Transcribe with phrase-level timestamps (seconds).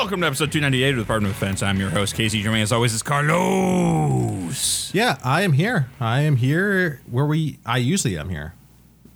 [0.00, 1.60] Welcome to episode 298 of the Department of Defense.
[1.60, 2.62] I'm your host, Casey Germain.
[2.62, 4.94] As always, it's Carlos.
[4.94, 5.90] Yeah, I am here.
[5.98, 7.58] I am here where we.
[7.66, 8.54] I usually am here.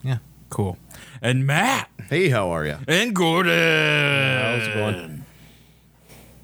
[0.02, 0.18] Yeah.
[0.48, 0.78] Cool.
[1.22, 1.88] And Matt.
[2.10, 2.78] Hey, how are you?
[2.88, 3.52] And Gordon.
[3.52, 5.24] How's it going?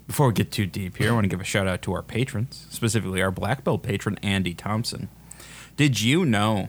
[0.06, 2.04] Before we get too deep here, I want to give a shout out to our
[2.04, 5.08] patrons, specifically our black belt patron, Andy Thompson.
[5.76, 6.68] Did you know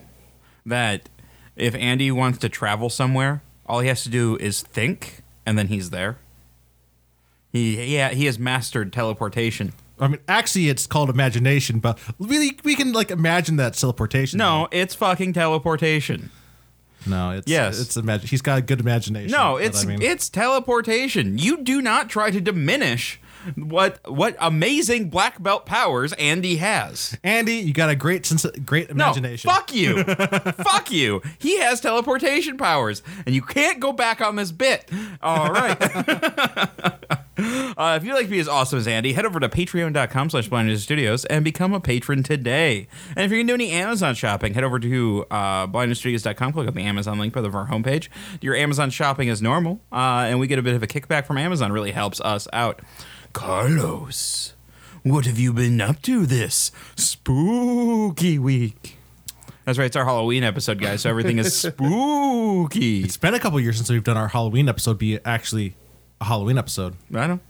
[0.66, 1.08] that
[1.54, 5.68] if Andy wants to travel somewhere, all he has to do is think, and then
[5.68, 6.18] he's there?
[7.52, 9.72] He yeah he has mastered teleportation.
[9.98, 14.38] I mean, actually, it's called imagination, but really, we can like imagine that teleportation.
[14.38, 16.30] No, it's fucking teleportation.
[17.06, 17.78] no, it's Yes.
[17.80, 18.28] it's imagine.
[18.28, 19.30] He's got a good imagination.
[19.30, 21.36] No, it's I mean, it's teleportation.
[21.38, 23.20] You do not try to diminish
[23.56, 27.18] what what amazing black belt powers Andy has.
[27.24, 27.56] Andy.
[27.56, 29.48] You got a great sense, of, great imagination.
[29.48, 30.04] No, fuck you.
[30.64, 31.20] fuck you.
[31.38, 34.90] He has teleportation powers, and you can't go back on this bit.
[35.22, 35.78] All right.
[37.40, 40.48] uh, if you'd like to be as awesome as Andy, head over to patreon.com slash
[40.80, 42.88] studios and become a patron today.
[43.10, 46.66] And if you're going to do any Amazon shopping, head over to uh, blindninjastudios.com, click
[46.68, 48.08] on the Amazon link by the our homepage.
[48.40, 51.38] Your Amazon shopping is normal, uh, and we get a bit of a kickback from
[51.38, 51.72] Amazon.
[51.72, 52.80] Really helps us out.
[53.32, 54.54] Carlos,
[55.02, 58.96] what have you been up to this spooky week?
[59.64, 61.02] That's right, it's our Halloween episode, guys.
[61.02, 63.04] So everything is spooky.
[63.04, 64.98] It's been a couple years since we've done our Halloween episode.
[64.98, 65.76] Be actually
[66.20, 66.94] a Halloween episode.
[67.14, 67.40] I know.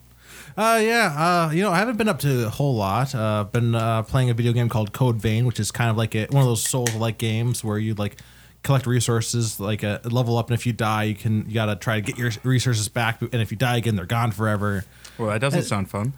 [0.57, 1.47] Uh, yeah.
[1.49, 3.15] Uh, you know, I haven't been up to a whole lot.
[3.15, 6.15] Uh, been uh, playing a video game called Code Vein, which is kind of like
[6.15, 8.21] a, one of those Souls-like games where you like
[8.63, 11.97] collect resources, like a level up, and if you die, you can you gotta try
[11.97, 13.20] to get your resources back.
[13.23, 14.85] And if you die again, they're gone forever.
[15.19, 16.13] Well, that doesn't sound fun.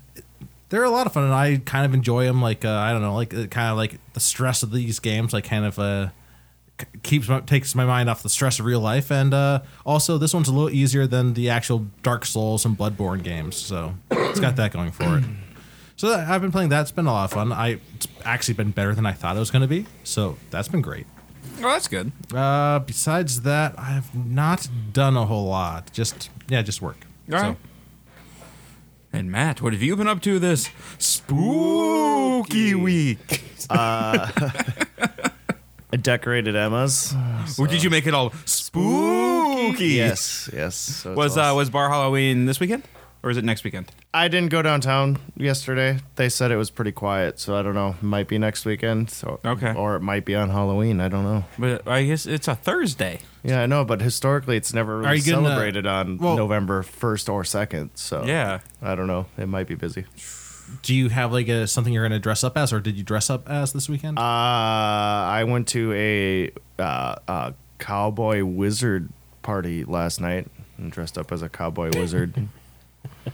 [0.70, 2.40] They're a lot of fun, and I kind of enjoy them.
[2.42, 5.32] Like uh, I don't know, like uh, kind of like the stress of these games,
[5.32, 6.08] like kind of uh,
[7.02, 9.10] keeps my, takes my mind off the stress of real life.
[9.10, 13.22] And uh, also, this one's a little easier than the actual Dark Souls and Bloodborne
[13.22, 15.24] games, so it's got that going for it.
[15.94, 16.80] So that, I've been playing that.
[16.80, 17.52] It's been a lot of fun.
[17.52, 19.86] I it's actually been better than I thought it was going to be.
[20.02, 21.06] So that's been great.
[21.58, 22.10] Oh, that's good.
[22.34, 25.92] Uh, besides that, I have not done a whole lot.
[25.92, 27.06] Just yeah, just work.
[27.30, 27.56] All right.
[29.12, 33.44] And Matt, what have you been up to this spooky week?
[33.70, 34.86] I
[36.00, 37.14] decorated Emma's.
[37.58, 39.86] Or did you make it all spooky?
[39.88, 40.74] Yes, yes.
[40.76, 42.84] So Was uh, was Bar Halloween this weekend,
[43.22, 43.90] or is it next weekend?
[44.14, 45.98] I didn't go downtown yesterday.
[46.16, 47.96] They said it was pretty quiet, so I don't know.
[48.02, 49.10] Might be next weekend.
[49.10, 49.74] So Okay.
[49.74, 51.00] Or it might be on Halloween.
[51.00, 51.44] I don't know.
[51.58, 53.20] But I guess it's a Thursday.
[53.42, 57.90] Yeah, I know, but historically, it's never really celebrated on well- November first or second.
[57.94, 58.60] So Yeah.
[58.82, 59.26] I don't know.
[59.38, 60.04] It might be busy.
[60.82, 63.04] Do you have like a something you're going to dress up as, or did you
[63.04, 64.18] dress up as this weekend?
[64.18, 66.52] Uh, I went to a
[66.82, 69.08] uh, uh, cowboy wizard
[69.42, 72.48] party last night and dressed up as a cowboy wizard.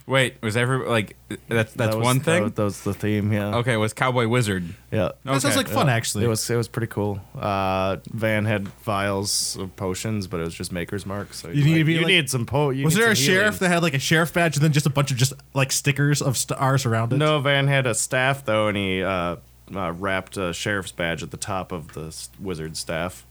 [0.06, 1.16] Wait, was every like
[1.48, 2.42] that's that's That was- one thing?
[2.44, 3.32] was, that was the theme.
[3.32, 3.56] Yeah.
[3.56, 4.64] okay, it was Cowboy Wizard.
[4.90, 5.12] Yeah.
[5.24, 5.56] that sounds okay.
[5.56, 5.94] like fun, Yeah.
[5.94, 6.24] actually.
[6.24, 7.20] It was it was pretty cool.
[7.38, 11.32] Uh, Van had vials of potions, but it was just Maker's Mark.
[11.34, 12.70] So You need to be you like- need some po.
[12.70, 14.86] You was there a some sheriff that had like a sheriff badge and then just
[14.86, 17.16] a bunch of just like stickers of stars around it?
[17.16, 19.36] No, Van had a staff though, and he uh,
[19.74, 23.26] uh, wrapped a sheriff's badge at the top of the wizard staff,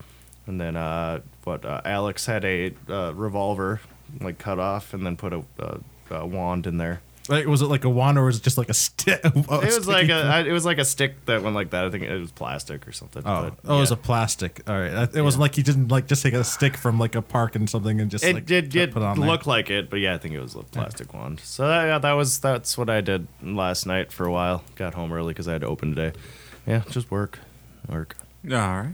[0.46, 1.66] and then uh, what?
[1.66, 3.82] Uh, Alex had a uh, revolver
[4.22, 5.44] like cut off, and then put a,
[6.12, 7.02] a, a wand in there.
[7.30, 9.20] Like, was it like a wand or was it just like a stick?
[9.26, 11.84] It was like a I- it was like a stick that went like that.
[11.84, 13.22] I think it was plastic or something.
[13.26, 14.62] Oh, but, oh, it was a plastic.
[14.66, 17.22] All right, it wasn't like he didn't like just take a stick from like a
[17.22, 19.28] park and something and just It like did, did put it on there.
[19.30, 21.42] look like it, but yeah, I think it was a plastic wand.
[21.42, 24.64] So that, yeah, that was that's what I did last night for a while.
[24.76, 26.18] Got home early because I had to open today.
[26.66, 27.40] Yeah, just work,
[27.90, 28.16] work.
[28.50, 28.94] All right.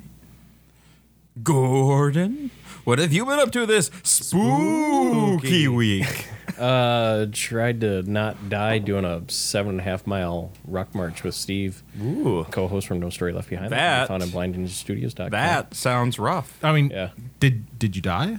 [1.42, 2.52] Gordon,
[2.84, 6.28] what have you been up to this spooky week?
[6.60, 11.34] Uh, tried to not die doing a seven and a half mile ruck march with
[11.34, 13.72] Steve, Ooh, co-host from No Story Left Behind.
[13.72, 15.32] That- found at blindninjastudios.com.
[15.32, 16.64] That sounds rough.
[16.64, 17.10] I mean, Yeah.
[17.40, 18.38] did did you die?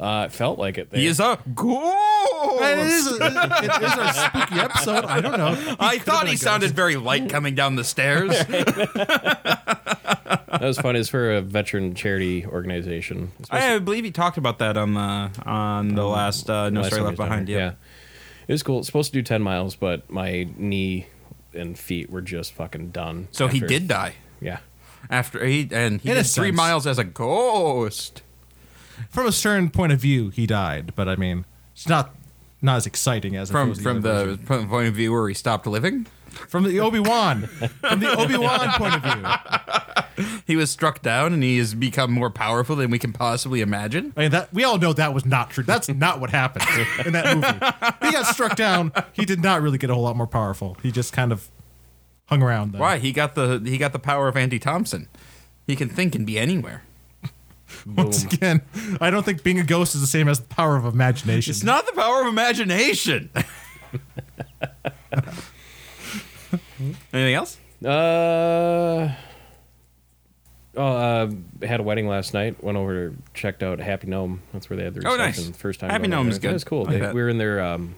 [0.00, 0.88] Uh, it felt like it.
[0.92, 2.62] He is a ghost.
[2.62, 5.04] It is, it is a spooky episode.
[5.04, 5.76] I don't know.
[5.80, 8.30] I thought he sounded very light coming down the stairs.
[8.46, 10.96] that was fun.
[10.96, 13.32] It's for a veteran charity organization.
[13.38, 16.80] It's supposed I believe he talked about that on the on the last uh, No
[16.80, 17.48] last Story Left he was down Behind.
[17.48, 17.58] here.
[17.58, 17.64] Yeah.
[17.66, 17.72] Yeah,
[18.48, 18.78] it was cool.
[18.78, 21.06] It's supposed to do ten miles, but my knee
[21.54, 23.28] and feet were just fucking done.
[23.30, 24.14] So he did die.
[24.40, 24.58] Yeah,
[25.08, 26.56] After he and he In a did three sense.
[26.56, 28.22] miles as a ghost.
[29.10, 32.14] From a certain point of view, he died, but I mean, it's not
[32.60, 35.66] not as exciting as From from the from the point of view where he stopped
[35.66, 40.34] living, from the Obi Wan from the Obi Wan point of view.
[40.46, 44.12] he was struck down and he has become more powerful than we can possibly imagine.
[44.16, 45.64] I mean, that we all know that was not true.
[45.64, 46.64] That's not what happened
[47.06, 48.06] in that movie.
[48.06, 48.92] He got struck down.
[49.12, 50.76] He did not really get a whole lot more powerful.
[50.82, 51.48] He just kind of
[52.26, 52.72] hung around.
[52.72, 52.80] There.
[52.80, 52.98] Why?
[52.98, 55.08] He got the he got the power of Andy Thompson.
[55.66, 56.82] He can think and be anywhere.
[57.86, 58.62] Once again,
[59.00, 61.50] I don't think being a ghost is the same as the power of imagination.
[61.50, 63.30] It's not the power of imagination.
[67.12, 67.58] Anything else?
[67.84, 69.12] Uh,
[70.76, 71.30] oh, uh,
[71.66, 72.62] had a wedding last night.
[72.62, 74.42] Went over, checked out Happy Gnome.
[74.52, 75.46] That's where they had the Oh, reception.
[75.48, 75.56] nice.
[75.56, 75.90] First time.
[75.90, 76.32] Happy going over Gnome there.
[76.32, 76.48] is good.
[76.50, 76.82] That was cool.
[76.84, 77.14] Like They, that.
[77.14, 77.94] we were in their um,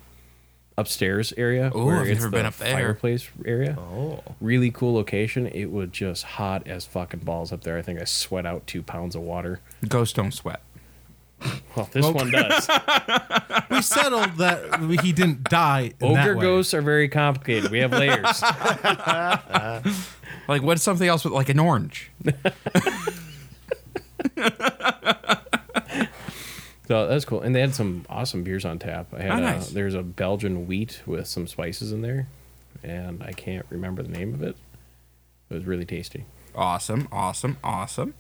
[0.76, 1.71] upstairs area.
[1.71, 2.73] Where I've it's never been up there.
[2.75, 3.76] Fireplace area.
[3.79, 4.23] Oh.
[4.41, 5.47] Really cool location.
[5.47, 7.79] It was just hot as fucking balls up there.
[7.79, 9.61] I think I sweat out two pounds of water.
[9.88, 10.61] Ghosts don't sweat.
[11.76, 12.69] Well, this one does.
[13.71, 15.93] we settled that he didn't die.
[16.00, 16.43] In that Ogre way.
[16.43, 17.70] ghosts are very complicated.
[17.70, 18.43] We have layers.
[20.49, 22.11] Like what's something else with like an orange?
[26.87, 29.07] So that's cool, and they had some awesome beers on tap.
[29.17, 29.71] I had Oh, a, nice.
[29.71, 32.29] there's a Belgian wheat with some spices in there,
[32.83, 34.57] and I can't remember the name of it.
[35.49, 36.27] It was really tasty.
[36.55, 38.15] Awesome, awesome, awesome.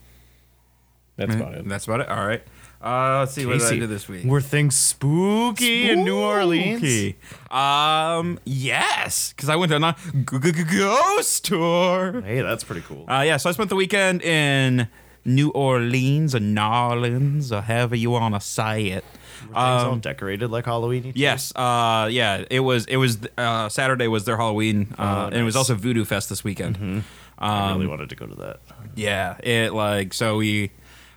[1.16, 1.68] That's about it.
[1.68, 2.08] That's about it.
[2.08, 2.42] All right.
[2.82, 4.24] Uh, let's see what did I Casey, do this week.
[4.24, 7.14] Were things spooky, in New Orleans?
[7.50, 12.20] Um, yes, because I went on a g- g- g- ghost tour.
[12.22, 13.04] Hey, that's pretty cool.
[13.08, 14.88] Uh, yeah, so I spent the weekend in
[15.24, 19.04] New Orleans or Narlands or however you want to say it.
[19.40, 21.12] Things all decorated like Halloween.
[21.14, 22.86] Yes, uh, yeah, it was.
[22.86, 26.28] It was uh, Saturday was their Halloween, uh, Oh, and it was also Voodoo Fest
[26.28, 27.04] this weekend.
[27.38, 28.60] I Um, really wanted to go to that.
[28.94, 30.70] Yeah, it like so we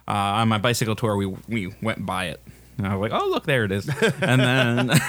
[0.08, 0.12] uh,
[0.42, 2.42] on my bicycle tour we we went by it.
[2.78, 3.88] And I was like, oh look, there it is,
[4.22, 5.00] and then.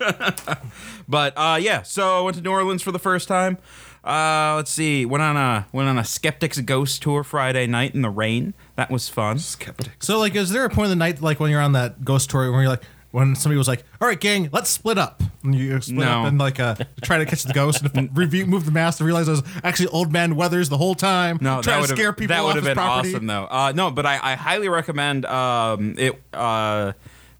[1.08, 3.58] but uh, yeah, so I went to New Orleans for the first time.
[4.08, 8.00] Uh, let's see, went on a went on a Skeptics Ghost tour Friday night in
[8.02, 8.54] the rain.
[8.76, 9.38] That was fun.
[9.38, 10.02] Skeptic.
[10.02, 12.30] So, like, is there a point in the night, like when you're on that ghost
[12.30, 15.54] tour, where you're like, when somebody was like, "All right, gang, let's split up," and
[15.54, 16.22] you split No.
[16.22, 19.04] up and like uh, try to catch the ghost and review, move the mask to
[19.04, 21.38] realize it was actually Old Man Weathers the whole time.
[21.40, 23.10] No, trying that to would scare have people that would have been property.
[23.14, 23.44] awesome though.
[23.50, 26.18] Uh, no, but I, I highly recommend um, it.
[26.32, 26.92] Uh,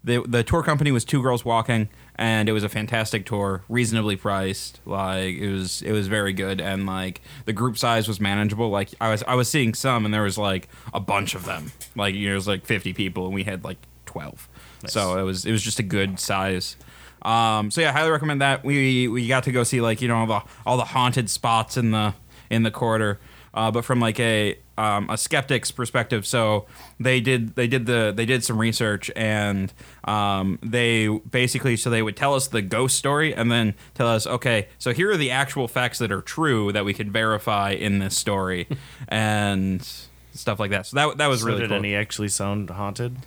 [0.03, 1.89] the the tour company was Two Girls Walking,
[2.19, 4.81] and it was a fantastic tour, reasonably priced.
[4.85, 8.69] Like it was it was very good, and like the group size was manageable.
[8.69, 11.71] Like I was I was seeing some, and there was like a bunch of them.
[11.95, 14.49] Like you know, it was like fifty people, and we had like twelve.
[14.85, 16.75] So it was it was just a good size.
[17.21, 18.65] Um, so yeah, highly recommend that.
[18.65, 21.77] We we got to go see like you know all the all the haunted spots
[21.77, 22.15] in the
[22.49, 23.17] in the quarter,
[23.53, 26.25] uh, but from like a um, a skeptic's perspective.
[26.25, 26.65] So
[26.99, 29.73] they did they did the they did some research and
[30.05, 34.25] um, they basically so they would tell us the ghost story and then tell us
[34.25, 37.99] okay so here are the actual facts that are true that we can verify in
[37.99, 38.67] this story
[39.09, 39.87] and
[40.31, 40.85] stuff like that.
[40.87, 41.77] So that that was So really did cool.
[41.77, 43.17] any actually sound haunted?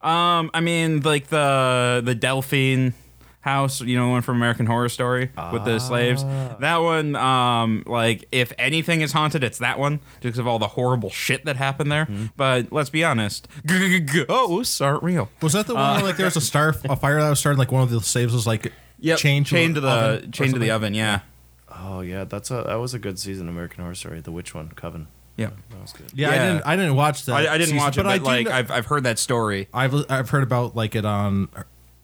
[0.00, 2.94] Um, I mean, like the the Delphine
[3.42, 6.24] house, you know, one from American Horror Story with the slaves.
[6.24, 10.68] That one, um, like if anything is haunted, it's that one because of all the
[10.68, 12.08] horrible shit that happened there.
[12.36, 15.28] But let's be honest, ghosts aren't real.
[15.40, 17.58] Was that the one where like there was a star, a fire that was started
[17.58, 20.30] Like one of the slaves was like Yep, chained to, chained to the oven or
[20.30, 20.70] chained to the something?
[20.70, 20.94] oven.
[20.94, 21.20] Yeah,
[21.68, 24.20] Oh yeah, that's a that was a good season of American Horror Story.
[24.20, 25.08] The witch one, Coven.
[25.36, 25.50] yeah.
[25.70, 26.06] That was good.
[26.14, 26.46] Yeah, I Yeah.
[26.52, 26.66] didn't.
[26.66, 27.32] I didn't watch that.
[27.34, 29.18] I, I didn't season, watch it, but, I do like know- I've I've heard that
[29.18, 29.68] story.
[29.74, 31.48] I've I've heard about like it on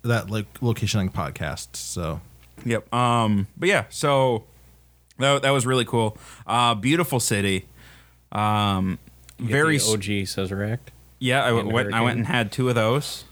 [0.02, 1.76] that like location like podcast.
[1.76, 2.20] So
[2.64, 2.92] Yep.
[2.92, 3.46] Um.
[3.56, 3.84] But yeah.
[3.88, 4.44] So
[5.18, 6.16] that that was really cool.
[6.46, 7.66] Uh, beautiful city.
[8.32, 8.98] Um.
[9.38, 10.78] You get Very the s- OG Sazerac.
[11.20, 11.92] Yeah, I And went.
[11.94, 12.18] I went Hurricane?
[12.18, 13.24] and had two of those.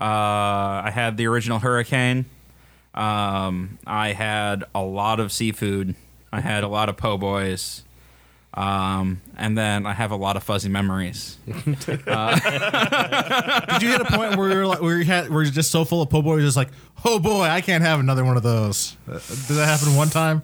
[0.00, 0.04] Uh,
[0.84, 2.24] I had the original Hurricane.
[2.94, 5.94] Um, I had a lot of seafood.
[6.32, 7.84] I had a lot of po' boys.
[8.54, 11.36] Um, and then I have a lot of fuzzy memories.
[11.46, 12.06] did you hit
[14.00, 16.22] a point where you're like where you had where you're just so full of po'
[16.22, 16.70] boys, just like,
[17.04, 18.96] oh boy, I can't have another one of those.
[19.08, 20.42] Uh, did that happen one time?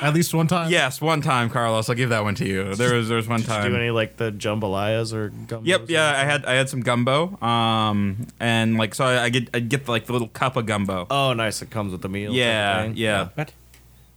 [0.00, 0.70] At least one time.
[0.70, 1.88] Yes, one time, Carlos.
[1.88, 2.74] I'll give that one to you.
[2.74, 3.70] There was there was one Did you time.
[3.70, 5.66] do any like the jambalayas or gumbos?
[5.66, 7.40] Yep, yeah, I had I had some gumbo.
[7.42, 11.06] Um, and like so I, I get I get like the little cup of gumbo.
[11.10, 11.62] Oh, nice!
[11.62, 12.30] It comes with the meal.
[12.30, 12.92] type of yeah, thing.
[12.96, 13.28] yeah.
[13.34, 13.52] What?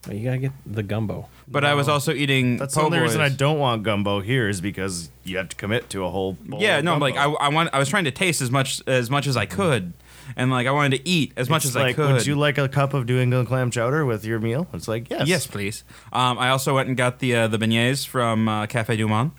[0.09, 1.29] You gotta get the gumbo.
[1.47, 2.57] But I was also eating.
[2.57, 3.37] That's po' the only reason I boys.
[3.37, 6.33] don't want gumbo here is because you have to commit to a whole.
[6.33, 7.05] Bowl Yeah, of no, gumbo.
[7.05, 9.45] like I, I want I was trying to taste as much as much as I
[9.45, 9.93] could,
[10.35, 12.13] and like I wanted to eat as much It's as I could.
[12.13, 14.65] would you like a cup of New England clam chowder with your meal?
[14.73, 15.27] It's like, yes.
[15.27, 15.83] Yes, please.
[16.11, 19.31] Um, I also went and got the uh, the beignets from uh, Cafe Du Monde,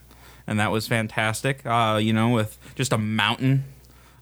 [0.47, 1.67] and that was fantastic.
[1.67, 3.65] Uh, you know, with just a mountain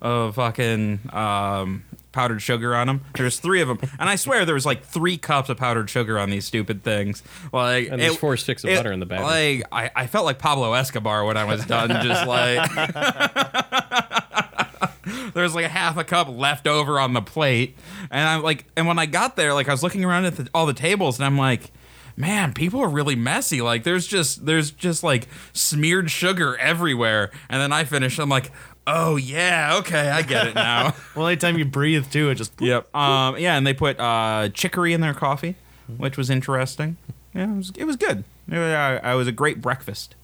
[0.00, 3.00] of fucking um, powdered sugar on them.
[3.14, 6.18] There's three of them, and I swear there was like three cups of powdered sugar
[6.18, 7.22] on these stupid things.
[7.52, 9.24] Like, And there's four sticks of butter in the batter.
[9.24, 12.70] Like, I, I felt like Pablo Escobar when I was done, just like.
[15.34, 17.76] there was like a half a cup left over on the plate
[18.10, 20.48] and i'm like and when i got there like i was looking around at the,
[20.54, 21.72] all the tables and i'm like
[22.16, 27.60] man people are really messy like there's just there's just like smeared sugar everywhere and
[27.60, 28.50] then i finished i'm like
[28.92, 32.94] oh yeah okay i get it now Well, anytime you breathe too, it just yep
[32.94, 35.56] um yeah and they put uh chicory in their coffee
[35.96, 36.96] which was interesting
[37.34, 40.14] yeah it was, it was good it was, uh, it was a great breakfast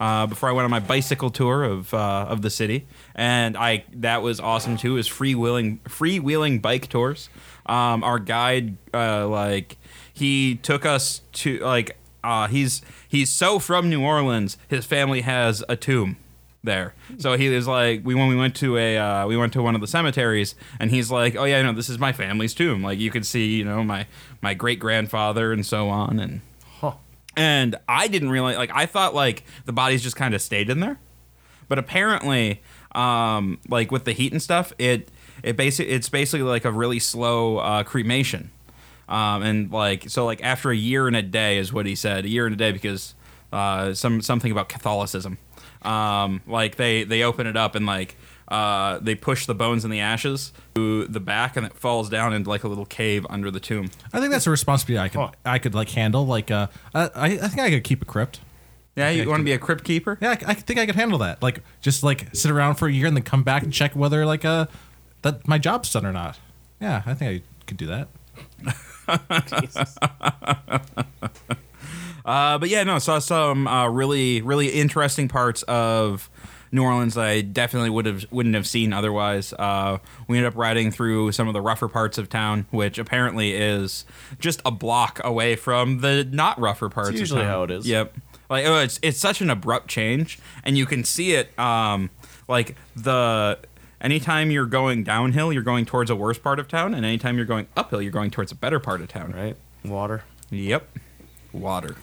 [0.00, 3.84] uh, before I went on my bicycle tour of uh, of the city, and I
[3.92, 4.96] that was awesome too.
[4.96, 7.28] Is freewheeling freewheeling bike tours.
[7.66, 9.76] Um, our guide uh, like
[10.12, 14.58] he took us to like uh, he's he's so from New Orleans.
[14.66, 16.16] His family has a tomb
[16.64, 16.94] there.
[17.18, 19.74] So he was like, we when we went to a uh, we went to one
[19.74, 22.82] of the cemeteries, and he's like, oh yeah, no, this is my family's tomb.
[22.82, 24.06] Like you could see, you know, my
[24.40, 26.40] my great grandfather and so on, and
[26.80, 26.94] Huh.
[27.36, 30.80] and I didn't realize like I thought like the bodies just kind of stayed in
[30.80, 30.98] there,
[31.68, 32.62] but apparently,
[32.94, 35.08] um, like with the heat and stuff, it
[35.42, 38.50] it basically it's basically like a really slow uh, cremation,
[39.08, 42.24] um, and like so like after a year and a day is what he said,
[42.24, 43.14] a year and a day because
[43.52, 45.38] uh, some something about Catholicism,
[45.84, 48.16] um, like they they open it up and like.
[48.48, 52.34] Uh, they push the bones and the ashes to the back, and it falls down
[52.34, 53.88] into like a little cave under the tomb.
[54.12, 55.30] I think that's a responsibility I could Huh.
[55.46, 56.26] I could like handle.
[56.26, 58.40] Like, uh, I I I think I could keep a crypt.
[58.94, 60.18] Yeah, you want to be a crypt keeper?
[60.20, 61.42] Yeah, I, I think I could handle that.
[61.42, 64.26] Like, just like sit around for a year and then come back and check whether
[64.26, 64.66] like uh
[65.22, 66.38] that my job's done or not.
[66.78, 68.08] Yeah, I think I could do that.
[72.24, 76.30] Uh, but yeah, no, saw some uh, really, really interesting parts of
[76.74, 79.52] New Orleans that I definitely would have wouldn't have seen otherwise.
[79.52, 83.52] Uh, we ended up riding through some of the rougher parts of town, which apparently
[83.52, 84.06] is
[84.38, 87.10] just a block away from the not rougher parts.
[87.10, 87.50] of usually town.
[87.50, 87.86] how it is.
[87.86, 88.14] Yep.
[88.48, 91.56] Like oh, it's it's such an abrupt change, and you can see it.
[91.58, 92.10] Um,
[92.48, 93.58] like the
[94.00, 97.46] anytime you're going downhill, you're going towards a worse part of town, and anytime you're
[97.46, 99.32] going uphill, you're going towards a better part of town.
[99.32, 99.56] Right?
[99.84, 100.22] Water.
[100.50, 100.98] Yep.
[101.52, 101.96] Water.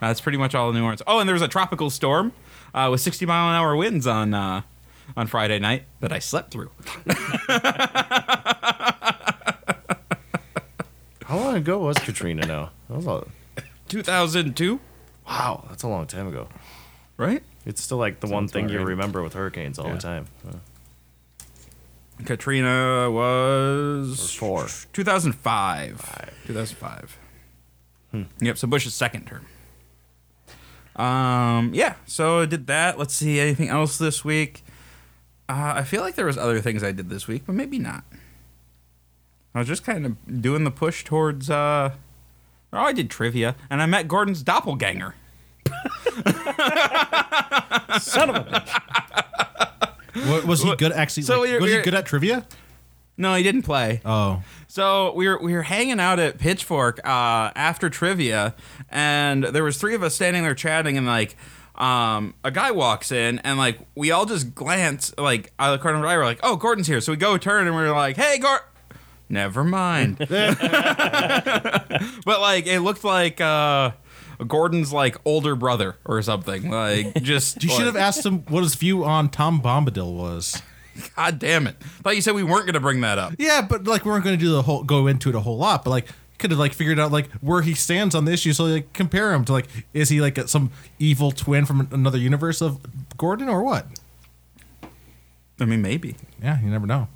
[0.00, 1.02] That's pretty much all of New Orleans.
[1.06, 2.32] Oh, and there was a tropical storm
[2.74, 4.62] uh, with 60 mile an hour winds on uh,
[5.16, 6.70] on Friday night that I slept through.
[11.24, 12.70] How long ago was Katrina now?
[12.88, 13.26] That was a,
[13.88, 14.80] 2002,
[15.26, 16.48] wow, that's a long time ago.
[17.18, 17.42] right?
[17.66, 18.86] It's still like the one Sounds thing about you right.
[18.88, 19.94] remember with hurricanes all Yeah.
[19.94, 20.26] the time.
[20.48, 20.52] Uh,
[22.24, 24.68] Katrina was Or four.
[24.94, 26.32] 2005.
[26.46, 27.18] 2005.
[28.40, 28.58] Yep.
[28.58, 29.46] So Bush's second term.
[30.96, 31.72] Um.
[31.74, 31.94] Yeah.
[32.06, 32.98] So I did that.
[32.98, 33.38] Let's see.
[33.40, 34.64] Anything else this week?
[35.48, 38.04] Uh, I feel like there was other things I did this week, but maybe not.
[39.54, 41.48] I was just kind of doing the push towards.
[41.48, 41.92] Uh,
[42.72, 45.14] oh, I did trivia, and I met Gordon's doppelganger.
[48.00, 50.28] Son of a bitch.
[50.28, 51.22] Wa- Was he good actually?
[51.22, 52.44] so like, you're- was he you're- good at trivia?
[53.18, 54.00] No, he didn't play.
[54.04, 58.54] Oh, So we were we were hanging out at Pitchfork uh, after trivia,
[58.88, 61.36] and there was three of us standing there chatting, and like
[61.74, 65.96] um, a guy walks in, and like we all just glance, like I look and
[66.06, 68.64] I were like, "Oh, Gordon's here!" So we go turn, and we're like, "Hey, Gordon."
[69.28, 70.18] Never mind.
[70.28, 70.48] but
[72.26, 73.90] like it looked like uh,
[74.46, 76.70] Gordon's like older brother or something.
[76.70, 80.62] Like just you should have asked him what his view on Tom Bombadil was.
[81.16, 81.76] God damn it!
[82.02, 83.34] Thought you said we weren't going to bring that up.
[83.38, 85.58] Yeah, but like we weren't going to do the whole go into it a whole
[85.58, 88.52] lot, but like could have like figured out like where he stands on the issue,
[88.52, 92.60] so like compare him to like is he like some evil twin from another universe
[92.60, 92.80] of
[93.16, 93.86] Gordon or what?
[95.60, 96.16] I mean, maybe.
[96.42, 97.08] Yeah, you never know.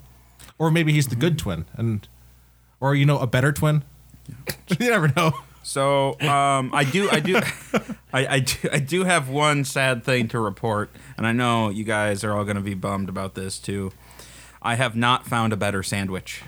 [0.59, 2.07] Or maybe he's the good twin, and
[2.81, 3.85] or you know a better twin.
[4.79, 5.33] you never know.
[5.63, 7.37] So um, I do, I do,
[8.13, 11.85] I, I do, I do have one sad thing to report, and I know you
[11.85, 13.93] guys are all going to be bummed about this too.
[14.61, 16.43] I have not found a better sandwich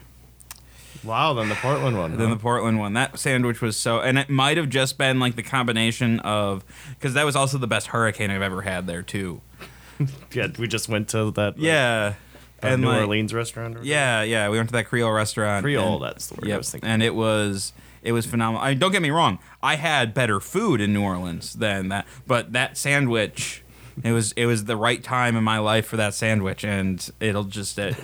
[1.04, 2.12] wow, than the Portland one.
[2.16, 2.34] than huh?
[2.34, 2.94] the Portland one.
[2.94, 7.14] That sandwich was so, and it might have just been like the combination of, because
[7.14, 9.40] that was also the best hurricane I've ever had there too.
[10.32, 11.56] yeah, we just went to that.
[11.56, 12.14] like, Yeah,
[12.60, 13.76] that New like- Orleans restaurant.
[13.76, 13.82] Or.
[13.82, 15.62] Yeah, yeah, we went to that Creole restaurant.
[15.62, 15.94] Creole.
[15.94, 16.88] and- that's the word I was thinking.
[16.88, 17.72] and it was
[18.04, 18.62] it was phenomenal.
[18.64, 22.06] I mean, don't get me wrong, I had better food in New Orleans than that,
[22.26, 23.62] but that sandwich
[24.02, 27.44] It was it was the right time in my life for that sandwich, and it'll
[27.44, 27.92] just uh,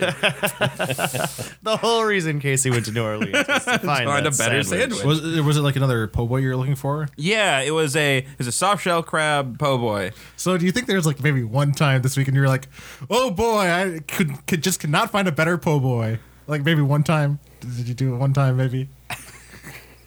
[1.63, 4.63] The whole reason Casey went to New Orleans was to find, find that a better
[4.63, 5.03] sandwich.
[5.03, 7.09] Was it, was it like another po' boy you're looking for?
[7.17, 10.11] yeah, it was a it was a soft shell crab po' boy.
[10.37, 12.67] So do you think there's like maybe one time this week and you're like,
[13.09, 16.19] oh boy, I could, could just could not find a better po' boy.
[16.47, 17.39] Like maybe one time.
[17.59, 18.87] Did you do it one time maybe?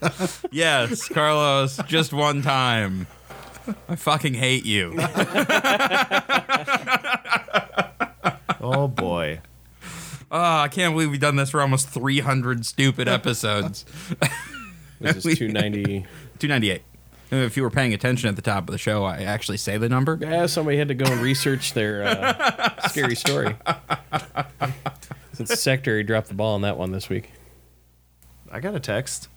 [0.51, 3.07] Yes, Carlos, just one time.
[3.89, 4.95] I fucking hate you.
[8.67, 9.41] Oh boy.
[10.31, 13.85] Oh, I can't believe we've done this for almost 300 stupid episodes.
[15.01, 16.07] This is 290.
[16.39, 16.83] 298.
[17.31, 19.89] If you were paying attention at the top of the show, I actually say the
[19.89, 20.19] number.
[20.19, 23.55] Yeah, somebody had to go and research their uh, scary story.
[25.35, 27.33] Since the secretary dropped the ball on that one this week.
[28.51, 29.29] I got a text.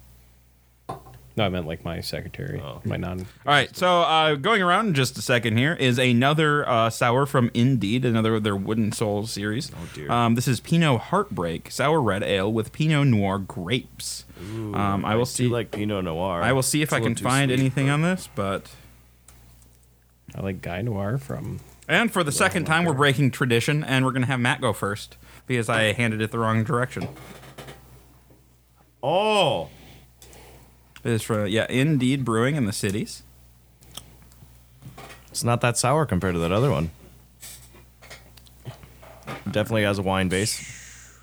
[1.38, 2.82] No, I meant like my secretary, Oh.
[2.84, 3.20] my non.
[3.20, 7.27] All right, so uh, going around in just a second here is another uh, sour
[7.27, 9.72] from Indeed, another of their Wooden Souls series.
[9.72, 10.12] Oh, dear.
[10.12, 14.25] Um, this is Pinot Heartbreak sour red ale with Pinot Noir grapes.
[14.39, 15.48] um, I will do see.
[15.48, 16.41] like Pinot Noir.
[16.41, 18.72] I will see if It's a I can find sweet, anything but- on this, but
[20.36, 21.60] I like Guy Noir from.
[21.88, 25.17] and for the second time we're breaking tradition, and we're gonna have Matt go first
[25.46, 27.08] because I handed it the wrong direction.
[29.03, 29.70] Oh,
[31.08, 33.24] It is from yeah, Indeed Brewing in the cities.
[35.30, 36.92] it's not that sour compared to that other one.
[39.50, 41.16] Definitely has a wine base.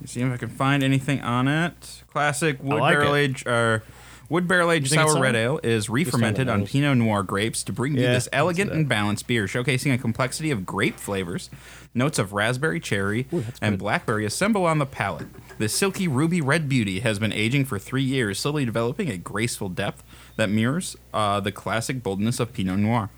[0.00, 2.02] You see if I can find anything on it.
[2.10, 3.20] Classic wood like barrel it.
[3.20, 3.84] aged or
[4.28, 6.66] wood barrel aged sour red ale is re-fermented on.
[6.66, 9.46] Pinot Noir grapes to bring you Yeah, this I can see elegant and balanced beer,
[9.46, 11.50] showcasing a complexity of grape flavors.
[11.94, 13.26] Notes of raspberry, cherry,
[13.62, 15.26] and blackberry assemble on the palate.
[15.58, 19.68] This silky ruby red beauty has been aging for three years, slowly developing a graceful
[19.68, 20.04] depth
[20.36, 23.10] that mirrors uh, the classic boldness of Pinot Noir.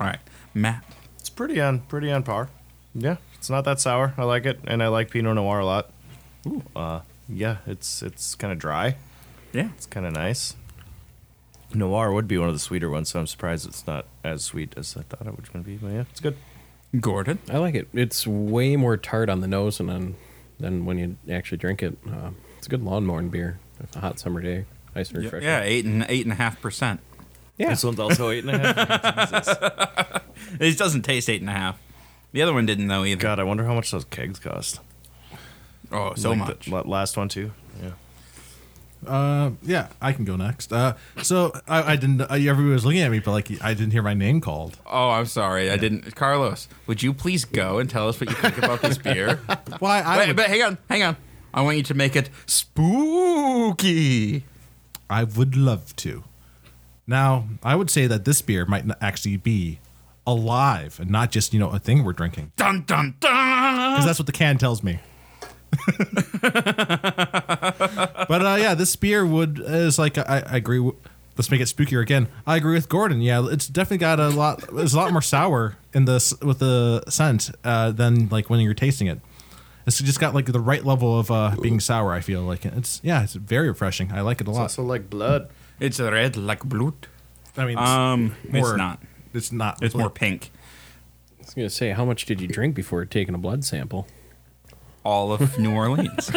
[0.00, 0.18] All right,
[0.54, 0.84] Matt.
[1.20, 2.48] It's pretty on pretty on par.
[2.94, 4.14] Yeah, it's not that sour.
[4.16, 5.90] I like it, and I like Pinot Noir a lot.
[6.46, 8.96] Ooh, uh, yeah, it's it's kind of dry.
[9.56, 10.54] Yeah, It's kind of nice.
[11.74, 14.74] Noir would be one of the sweeter ones, so I'm surprised it's not as sweet
[14.76, 15.76] as I thought it was going to be.
[15.76, 16.36] But yeah, it's good.
[17.00, 17.38] Gordon.
[17.50, 17.88] I like it.
[17.92, 20.14] It's way more tart on the nose and on
[20.60, 21.98] than when you actually drink it.
[22.08, 23.58] Uh, it's a good lawn mowing beer.
[23.80, 24.64] It's a hot summer day.
[24.94, 25.48] Nice and Yeah, refreshing.
[25.48, 27.00] yeah, eight and eight and a half percent.
[27.58, 27.70] Yeah.
[27.70, 30.22] This one's also eight and a half.
[30.46, 30.60] Jesus.
[30.60, 31.78] It doesn't taste eight and a half.
[32.32, 33.20] The other one didn't though either.
[33.20, 34.80] God, I wonder how much those kegs cost.
[35.90, 36.66] Oh, so Like much.
[36.66, 37.52] The last one too.
[39.06, 40.72] Uh, yeah, I can go next.
[40.72, 42.20] Uh, so I, I didn't.
[42.22, 44.78] Uh, everybody was looking at me, but like I didn't hear my name called.
[44.86, 45.70] Oh, I'm sorry.
[45.70, 46.14] I didn't.
[46.14, 49.36] Carlos, would you please go and tell us what you think about this beer?
[49.78, 50.00] Why?
[50.00, 51.16] I Wait, would, but hang on, hang on.
[51.54, 54.44] I want you to make it spooky.
[55.08, 56.24] I would love to.
[57.06, 59.78] Now, I would say that this beer might actually be
[60.26, 63.92] alive and not just you know a thing we're drinking Dun dun dun.
[63.92, 64.98] because that's what the can tells me.
[66.42, 66.54] but
[68.42, 70.78] uh, yeah, this beer would is like I, I agree.
[70.78, 70.96] w-
[71.36, 72.28] Let's make it spookier again.
[72.46, 73.20] I agree with Gordon.
[73.20, 74.64] Yeah, it's definitely got a lot.
[74.72, 78.72] It's a lot more sour in this with the scent uh, than like when you're
[78.72, 79.20] tasting it.
[79.86, 82.12] It's just got like the right level of uh, being sour.
[82.14, 84.12] I feel like it's yeah, it's very refreshing.
[84.12, 84.62] I like it a It's lot.
[84.62, 85.50] also like blood.
[85.78, 86.94] It's red like blood.
[87.56, 89.02] I mean, it's, Um, more- it's not.
[89.34, 89.82] It's not.
[89.82, 90.50] It's more pink.
[91.38, 94.08] I was gonna say, how much did you drink before taking a blood sample?
[95.06, 96.28] All of New Orleans.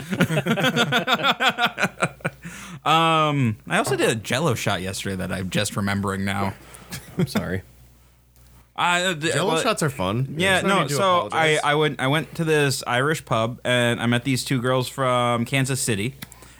[2.85, 6.53] um, I also did a Jello shot yesterday that I'm just remembering now.
[7.17, 7.63] I'm sorry.
[8.75, 10.35] I, uh, Jello well- shots are fun.
[10.37, 10.79] Yeah, There's no.
[10.81, 11.59] need to So I, apologize.
[11.63, 15.45] I went I went to this Irish pub and I met these two girls from
[15.45, 16.13] Kansas City,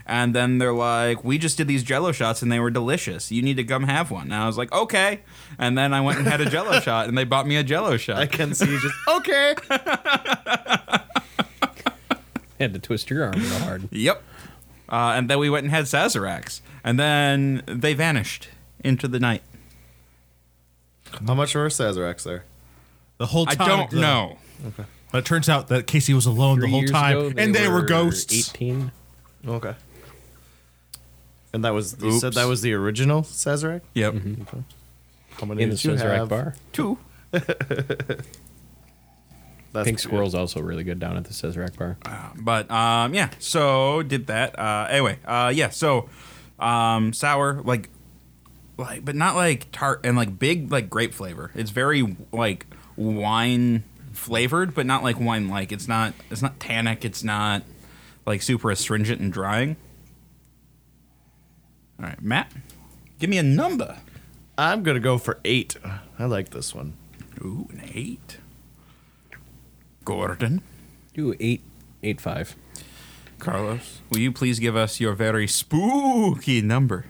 [0.08, 3.32] and then they're like, "We just did these Jello shots and they were delicious.
[3.32, 5.22] You need to come have one." And I was like, "Okay."
[5.60, 7.98] And then I went and had a Jello shot, and they bought me a Jello
[7.98, 8.18] shot.
[8.18, 9.56] I can see you just okay.
[12.60, 13.88] Had to twist your arm real hard.
[13.92, 14.22] Yep.
[14.90, 18.50] Uh, and then we went and had Sazeracs, and then they vanished
[18.84, 19.44] into the night.
[21.28, 22.44] How much were Sazeracs there?
[23.20, 23.56] the whole time.
[23.62, 23.68] I time.
[23.90, 24.38] don't know.
[24.68, 24.84] Okay.
[25.12, 27.54] But it turns out that Casey was alone Three the whole years time, ago, and
[27.54, 28.34] they were ghosts.
[28.34, 28.92] Eighteen.
[29.48, 29.76] Okay.
[31.54, 33.82] And that was you said that was the original Sazerac.
[33.94, 34.16] Yep.
[35.32, 36.30] How many In the did you Sazerac have?
[36.30, 36.56] bar.
[36.74, 36.98] Two.
[39.72, 41.98] That's Pink pretty Squirrel's also really good down at the Sazerac bar.
[42.40, 44.58] But um, yeah, so did that.
[44.58, 46.10] Uh, anyway, uh, yeah, so
[46.58, 47.90] um, sour like
[48.78, 51.52] like, but not like tart and like big like grape flavor.
[51.54, 55.72] It's very like wine flavored, but not like wine like.
[55.72, 57.06] It's not it's not tannic.
[57.06, 57.64] It's not
[58.26, 59.76] like super astringent and drying.
[62.00, 62.52] All right, Matt,
[63.20, 63.98] give me a number.
[64.58, 65.76] I'm gonna go for eight.
[66.18, 66.94] I like this one.
[67.42, 68.38] Ooh, an eight.
[70.10, 70.64] Gordon.
[71.14, 71.62] Do eight,
[72.02, 72.56] eight five.
[73.38, 77.06] Carlos, will you please give us your very spooky number?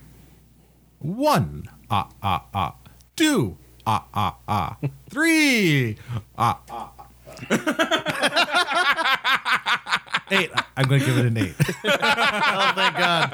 [0.99, 1.69] One.
[1.89, 2.75] Ah, ah, ah.
[3.15, 3.55] Two.
[3.87, 4.75] Ah, ah, ah.
[5.09, 5.95] Three.
[6.37, 7.05] Ah, ah, ah.
[10.31, 10.51] eight.
[10.75, 11.55] I'm going to give it an eight.
[11.85, 13.31] Oh, thank God.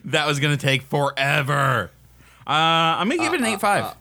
[0.04, 1.90] That was gonna take forever.
[2.46, 2.50] Uh,
[3.00, 3.96] I'm gonna give it an eight five.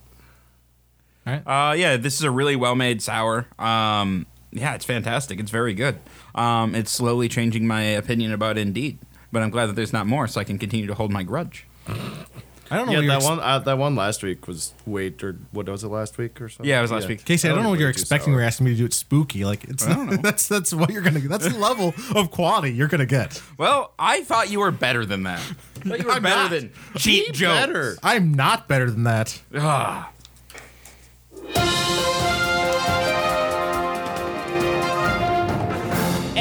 [1.27, 1.69] All right.
[1.71, 3.47] Uh, yeah, this is a really well made sour.
[3.59, 5.39] Um, yeah, it's fantastic.
[5.39, 5.97] It's very good.
[6.35, 8.99] Um, it's slowly changing my opinion about Indeed,
[9.31, 11.65] but I'm glad that there's not more, so I can continue to hold my grudge.
[11.87, 13.39] I don't know Yeah, what that ex- one.
[13.41, 16.67] Uh, that one last week was wait or what was it last week or something?
[16.67, 17.23] Yeah, it was last week.
[17.23, 18.31] Casey, I That don't know what you're expecting.
[18.33, 18.39] sour.
[18.39, 19.45] You're asking me to do it spooky.
[19.45, 19.85] Like it's
[20.21, 21.19] that's that's what you're gonna.
[21.19, 23.39] That's the level of quality you're gonna get.
[23.59, 25.39] Well, I thought you were better than that.
[25.85, 26.51] I thought you were I'm better not.
[26.51, 27.59] than cheap Be jokes.
[27.67, 27.97] better.
[28.01, 29.39] I'm not better than that.
[29.55, 30.09] Ah.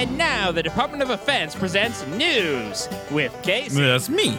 [0.05, 3.81] And now the Department of Defense presents news with Casey.
[3.81, 4.37] That's me.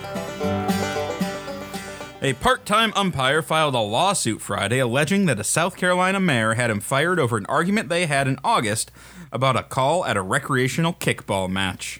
[2.21, 6.69] A part time umpire filed a lawsuit Friday alleging that a South Carolina mayor had
[6.69, 8.91] him fired over an argument they had in August
[9.31, 11.99] about a call at a recreational kickball match.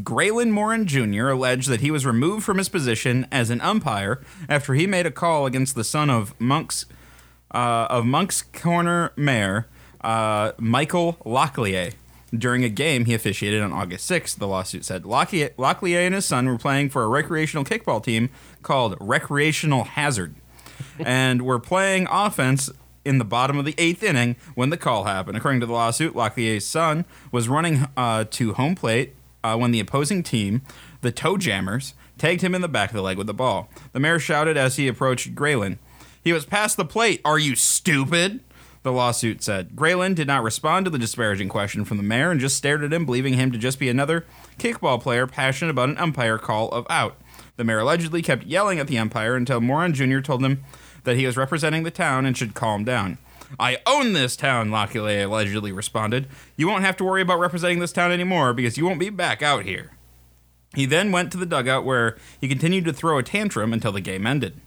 [0.00, 1.28] Graylin Morin Jr.
[1.28, 5.12] alleged that he was removed from his position as an umpire after he made a
[5.12, 6.86] call against the son of Monk's
[7.52, 9.68] uh, of Moncks Corner Mayor
[10.00, 11.92] uh, Michael Lockliear
[12.34, 14.36] during a game he officiated on August 6th.
[14.36, 18.30] The lawsuit said Lockliear, and his son were playing for a recreational kickball team
[18.62, 20.34] called Recreational Hazard
[20.98, 22.70] and were playing offense
[23.04, 25.36] in the bottom of the eighth inning when the call happened.
[25.36, 29.80] According to the lawsuit, Lockliear's son was running uh, to home plate uh, when the
[29.80, 30.62] opposing team,
[31.02, 33.70] the Toe Jammers, tagged him in the back of the leg with the ball.
[33.92, 35.78] The mayor shouted as he approached Graylin.
[36.22, 37.20] He was past the plate.
[37.24, 38.40] Are you stupid?
[38.86, 39.70] The lawsuit said.
[39.74, 42.92] Graylin did not respond to the disparaging question from the mayor and just stared at
[42.92, 44.24] him, believing him to just be another
[44.60, 47.16] kickball player passionate about an umpire call of out.
[47.56, 50.20] The mayor allegedly kept yelling at the umpire until Morin Jr.
[50.20, 50.62] told him
[51.02, 53.18] that he was representing the town and should calm down.
[53.58, 56.28] I own this town, Lockliear allegedly responded.
[56.56, 59.42] You won't have to worry about representing this town anymore because you won't be back
[59.42, 59.94] out here.
[60.76, 64.00] He then went to the dugout where he continued to throw a tantrum until the
[64.00, 64.60] game ended.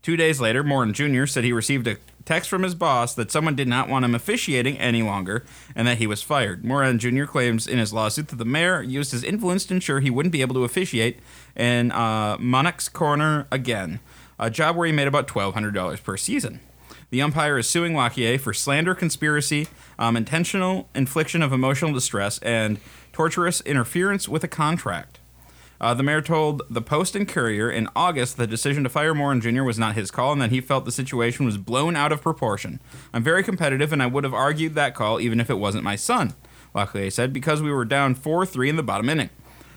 [0.00, 1.26] Two days later, Morin Jr.
[1.26, 4.78] said he received a text from his boss that someone did not want him officiating
[4.78, 6.64] any longer and that he was fired.
[6.64, 7.24] Morin Jr.
[7.24, 10.40] claims in his lawsuit that the mayor used his influence to ensure he wouldn't be
[10.40, 11.18] able to officiate
[11.56, 14.00] in uh, Monarch's Corner again,
[14.38, 16.60] a job where he made about $1,200 per season.
[17.10, 19.66] The umpire is suing Lockyer for slander, conspiracy,
[19.98, 22.78] um, intentional infliction of emotional distress, and
[23.12, 25.19] torturous interference with a contract.
[25.80, 29.40] Uh, the mayor told the Post and Courier in August the decision to fire Morin
[29.40, 29.62] Jr.
[29.62, 32.80] was not his call and that he felt the situation was blown out of proportion.
[33.14, 35.96] I'm very competitive and I would have argued that call even if it wasn't my
[35.96, 36.34] son,
[36.74, 39.30] Lockliear said, because we were down 4 3 in the bottom inning.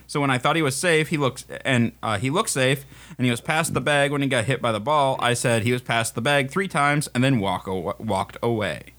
[0.06, 2.86] So when I thought he was safe, he looked and uh, he looked safe,
[3.18, 5.16] and he was past the bag when he got hit by the ball.
[5.20, 8.94] I said he was past the bag three times and then walk walked away.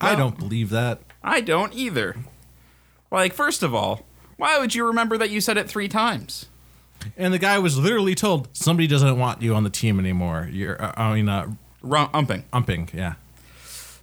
[0.00, 1.00] I don't believe that.
[1.22, 2.16] I don't either.
[3.10, 4.04] Like, first of all,
[4.36, 6.46] why would you remember that you said it three times?
[7.16, 10.48] And the guy was literally told somebody doesn't want you on the team anymore.
[10.50, 11.46] You're, uh, I mean, uh,
[11.82, 12.44] Rum- umping.
[12.52, 12.90] umping.
[12.92, 13.14] Yeah.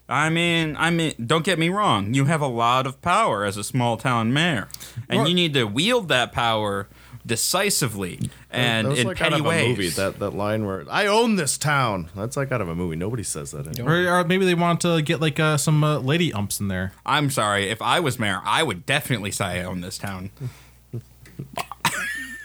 [0.07, 2.13] I mean, I mean, don't get me wrong.
[2.13, 4.67] You have a lot of power as a small town mayor,
[5.09, 6.87] and Or- you need to wield that power
[7.25, 9.65] decisively and that was in like petty out of ways.
[9.65, 9.89] a movie.
[9.89, 12.09] That that line where I own this town.
[12.15, 12.95] That's like out of a movie.
[12.95, 13.67] Nobody says that.
[13.67, 13.93] Anymore.
[13.93, 16.93] Or, or maybe they want to get like uh, some uh, lady umps in there.
[17.05, 17.69] I'm sorry.
[17.69, 20.31] If I was mayor, I would definitely say I own this town.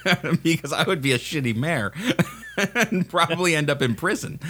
[0.42, 1.92] because I would be a shitty mayor
[2.90, 4.40] and probably end up in prison.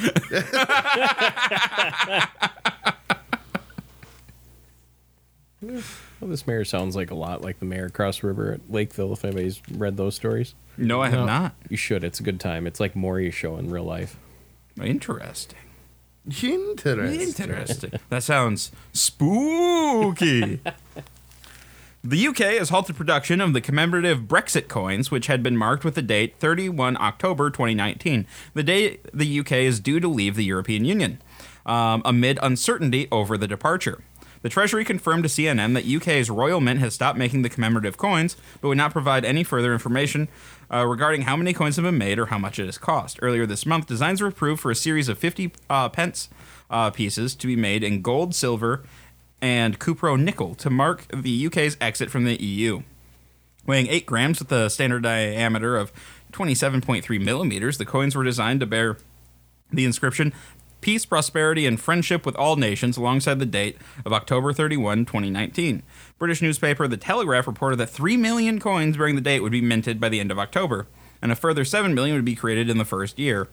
[6.21, 9.13] Well, this mayor sounds like a lot like the mayor across the river at Lakeville.
[9.13, 11.27] If anybody's read those stories, No, I have No.
[11.27, 11.55] not.
[11.69, 12.03] you should.
[12.05, 12.67] It's a good time.
[12.67, 14.17] It's like Maury's show in real life.
[14.83, 15.59] Interesting.
[16.43, 17.21] Interesting.
[17.21, 17.93] Interesting.
[18.11, 20.61] that sounds spooky.
[22.05, 25.95] the UK has halted production of the commemorative Brexit coins, which had been marked with
[25.95, 30.85] the date 31 October 2019, the day the UK is due to leave the European
[30.85, 31.21] Union,
[31.67, 34.03] um, amid uncertainty over the departure.
[34.49, 38.35] The Treasury confirmed to CNN that UK's Royal Mint has stopped making the commemorative coins,
[38.63, 40.27] but would not provide any further information
[40.73, 43.19] uh, regarding how many coins have been made or how much it has cost.
[43.21, 46.31] Earlier this month, designs were approved for a series of 50 uh, pence
[46.71, 48.85] uh, pieces to be made in gold, silver,
[49.43, 52.81] and cupro nickel to mark the UK's exit from the EU.
[53.67, 55.93] Weighing 8 grams with a standard diameter of
[56.33, 58.97] 27.3 millimeters, the coins were designed to bear
[59.71, 60.33] the inscription
[60.81, 65.83] peace, prosperity, and friendship with all nations alongside the date of October 31, 2019.
[66.19, 70.01] British newspaper The Telegraph reported that 3 million coins bearing the date would be minted
[70.01, 70.87] by the end of October,
[71.21, 73.49] and a further 7 million would be created in the first year.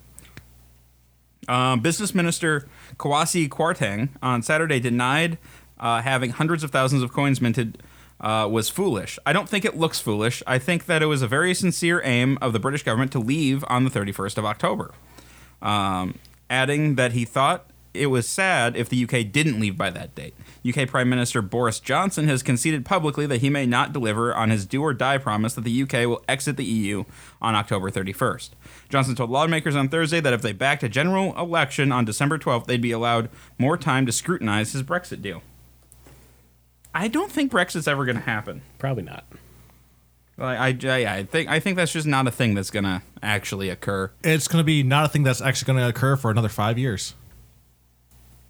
[1.47, 5.37] Uh, Business Minister Kwasi Kwarteng on Saturday denied
[5.79, 7.81] uh, having hundreds of thousands of coins minted
[8.19, 9.19] uh, was foolish.
[9.25, 10.41] I don't think it looks foolish.
[10.47, 13.63] I think that it was a very sincere aim of the British government to leave
[13.67, 14.91] on the 31st of October.
[15.61, 16.15] Um,
[16.49, 20.33] adding that he thought it was sad if the UK didn't leave by that date.
[20.67, 24.65] UK Prime Minister Boris Johnson has conceded publicly that he may not deliver on his
[24.65, 27.05] do or die promise that the UK will exit the EU
[27.41, 28.49] on October 31st.
[28.89, 32.65] Johnson told lawmakers on Thursday that if they backed a general election on December 12th,
[32.65, 35.41] they'd be allowed more time to scrutinize his Brexit deal.
[36.93, 38.61] I don't think Brexit's ever going to happen.
[38.79, 39.25] Probably not.
[40.37, 43.01] Like, I, I, I think I think that's just not a thing that's going to
[43.23, 44.11] actually occur.
[44.23, 46.77] It's going to be not a thing that's actually going to occur for another five
[46.77, 47.13] years,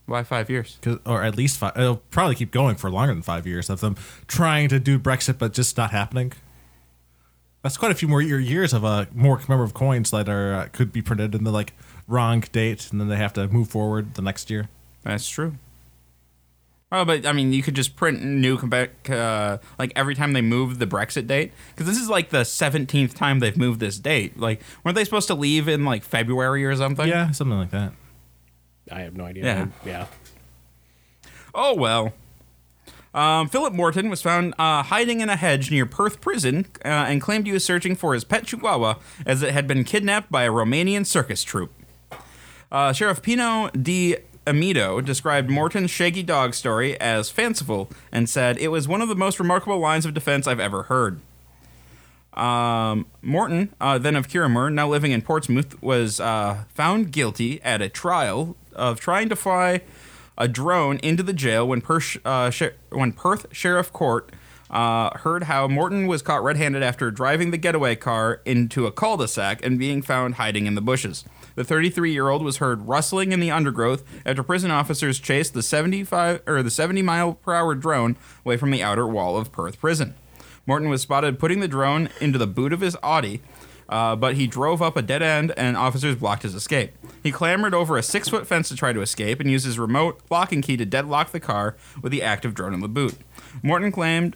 [0.08, 0.80] Why five years?
[1.06, 1.78] or at least five.
[1.78, 3.96] It'll probably keep going for longer than five years of them
[4.28, 6.34] trying to do Brexit, but just not happening.
[7.62, 10.92] That's quite a few more years of uh, more commemorative coins that are uh, could
[10.92, 11.74] be printed in the like
[12.08, 14.70] wrong date, and then they have to move forward the next year.
[15.04, 15.56] That's true.
[16.96, 20.42] Oh, but I mean, you could just print new compa- uh, like every time they
[20.42, 24.40] move the Brexit date because this is like the seventeenth time they've moved this date.
[24.40, 27.06] Like, weren't they supposed to leave in like February or something?
[27.06, 27.92] Yeah, something like that.
[28.90, 29.44] I have no idea.
[29.44, 29.68] Yeah.
[29.86, 30.06] yeah.
[31.54, 32.14] Oh well.
[33.14, 37.22] Um, Philip Morton was found uh, hiding in a hedge near Perth prison uh, and
[37.22, 40.50] claimed he was searching for his pet chihuahua as it had been kidnapped by a
[40.50, 41.74] Romanian circus troupe.
[42.72, 48.70] Uh, Sheriff Pino Di Emidio described Morton's shaggy dog story as fanciful and said it
[48.70, 51.20] was one of the most remarkable lines of defense I've ever heard.
[52.34, 57.82] Um, Morton, uh, then of Kirriemuir, now living in Portsmouth, was uh, found guilty at
[57.82, 59.82] a trial of trying to fly
[60.38, 62.52] a drone into the jail when, Perth, uh,
[62.90, 64.32] when Perth Sheriff Court
[64.70, 69.66] uh, heard how Morton was caught red-handed after driving the getaway car into a cul-de-sac
[69.66, 71.24] and being found hiding in the bushes.
[71.56, 76.62] The 33-year-old was heard rustling in the undergrowth after prison officers chased the 75 or
[76.62, 80.16] the 70 mile per hour drone away from the outer wall of Perth prison.
[80.68, 83.42] Morton was spotted putting the drone into the boot of his Audi,
[83.88, 86.92] uh, but he drove up a dead end and officers blocked his escape.
[87.22, 90.20] He clambered over a six foot fence to try to escape and used his remote
[90.30, 93.16] locking key to deadlock the car with the active drone in the boot.
[93.64, 94.36] Morton claimed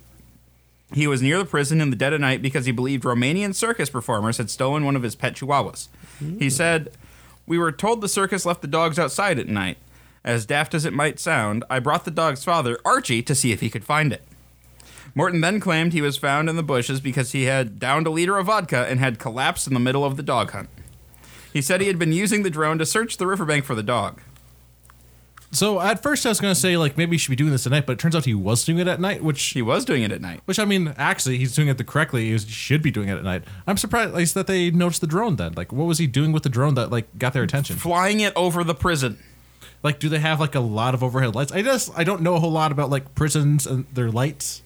[0.93, 3.89] he was near the prison in the dead of night because he believed Romanian circus
[3.89, 5.87] performers had stolen one of his pet chihuahuas.
[6.39, 6.91] He said,
[7.49, 9.79] We were told the circus left the dogs outside at night.
[10.23, 13.59] As daft as it might sound, I brought the dog's father, Archie, to see if
[13.59, 14.21] he could find it.
[15.15, 18.37] Morton then claimed he was found in the bushes because he had downed a liter
[18.37, 20.69] of vodka and had collapsed in the middle of the dog hunt.
[21.51, 24.21] He said he had been using the drone to search the riverbank for the dog.
[25.51, 27.65] So at first I was going to say like maybe he should be doing this
[27.65, 29.83] at night, but it turns out he was doing it at night, which He was
[29.83, 30.41] doing it at night.
[30.45, 32.29] which I mean actually he's doing it the correctly.
[32.29, 33.43] He should be doing it at night.
[33.65, 35.53] I'm surprised at least that they noticed the drone then.
[35.53, 37.77] Like what was he doing with the drone that like got their attention?
[37.77, 39.17] Flying it over the prison.
[39.81, 41.51] Like do they have like a lot of overhead lights?
[41.51, 44.61] I just I don't know a whole lot about like prisons and their lights.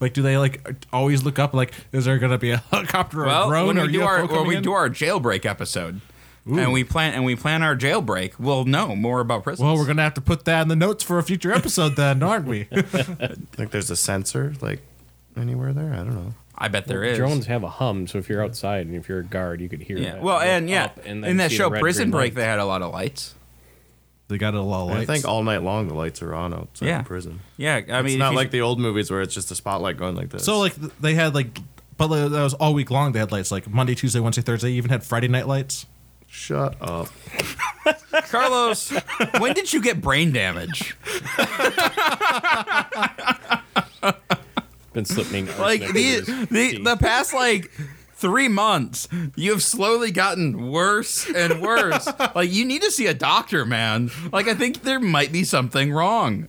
[0.00, 3.20] Like do they like always look up like is there going to be a helicopter
[3.20, 4.62] or a Well, drone when or we do UFO our when coming we in?
[4.62, 6.02] do our jailbreak episode,
[6.46, 9.64] and we plan and we plan our jailbreak, we'll know more about prisons.
[9.64, 11.96] Well, we're going to have to put that in the notes for a future episode
[11.96, 12.64] then, aren't we?
[13.52, 14.80] Think there's a sensor like
[15.36, 15.92] anywhere there?
[15.92, 16.34] I don't know.
[16.58, 17.18] I bet there is.
[17.18, 19.82] Drones have a hum, so if you're outside and if you're a guard, you could
[19.82, 20.12] hear Yeah.
[20.12, 20.22] that.
[20.22, 22.36] Well, and yeah, and in that show Prison Break, lights.
[22.36, 23.34] they had a lot of lights.
[24.28, 26.86] they got a lot of I think all night long the lights are on outside
[26.86, 26.98] Yeah.
[27.02, 27.40] the prison.
[27.58, 30.14] Yeah, I mean, it's not like the old movies where it's just a spotlight going
[30.16, 30.44] like this.
[30.44, 31.58] So like they had like,
[31.98, 33.12] but like, that was all week long.
[33.12, 34.70] They had lights like Monday, Tuesday, Wednesday, Thursday.
[34.72, 35.84] Even had Friday night lights.
[36.26, 37.08] Shut up.
[38.28, 38.92] Carlos,
[39.38, 40.96] when did you get brain damage?
[44.92, 47.70] been slipping Like arsenic the, the the past like
[48.14, 52.08] three months, you have slowly gotten worse and worse.
[52.34, 54.10] like you need to see a doctor, man.
[54.32, 56.48] Like I think there might be something wrong.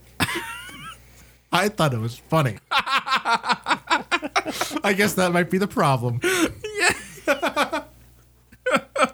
[1.52, 2.58] I thought it was funny.
[2.72, 6.20] I guess that might be the problem.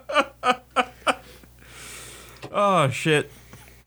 [2.54, 3.30] Oh shit.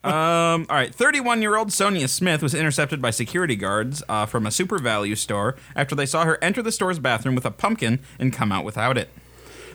[0.04, 4.78] Um, all right, 31-year-old Sonia Smith was intercepted by security guards uh, from a Super
[4.78, 8.52] Value store after they saw her enter the store's bathroom with a pumpkin and come
[8.52, 9.10] out without it.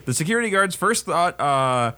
[0.05, 1.93] The security guards first thought uh,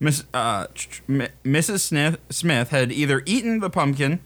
[0.00, 0.66] Miss, uh,
[1.08, 1.80] Mrs.
[1.80, 4.20] Smith, Smith had either eaten the pumpkin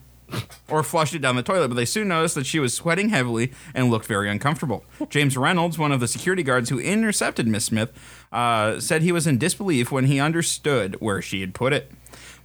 [0.68, 3.52] or flushed it down the toilet, but they soon noticed that she was sweating heavily
[3.74, 4.84] and looked very uncomfortable.
[5.08, 7.92] James Reynolds, one of the security guards who intercepted Miss Smith,
[8.32, 11.92] uh, said he was in disbelief when he understood where she had put it.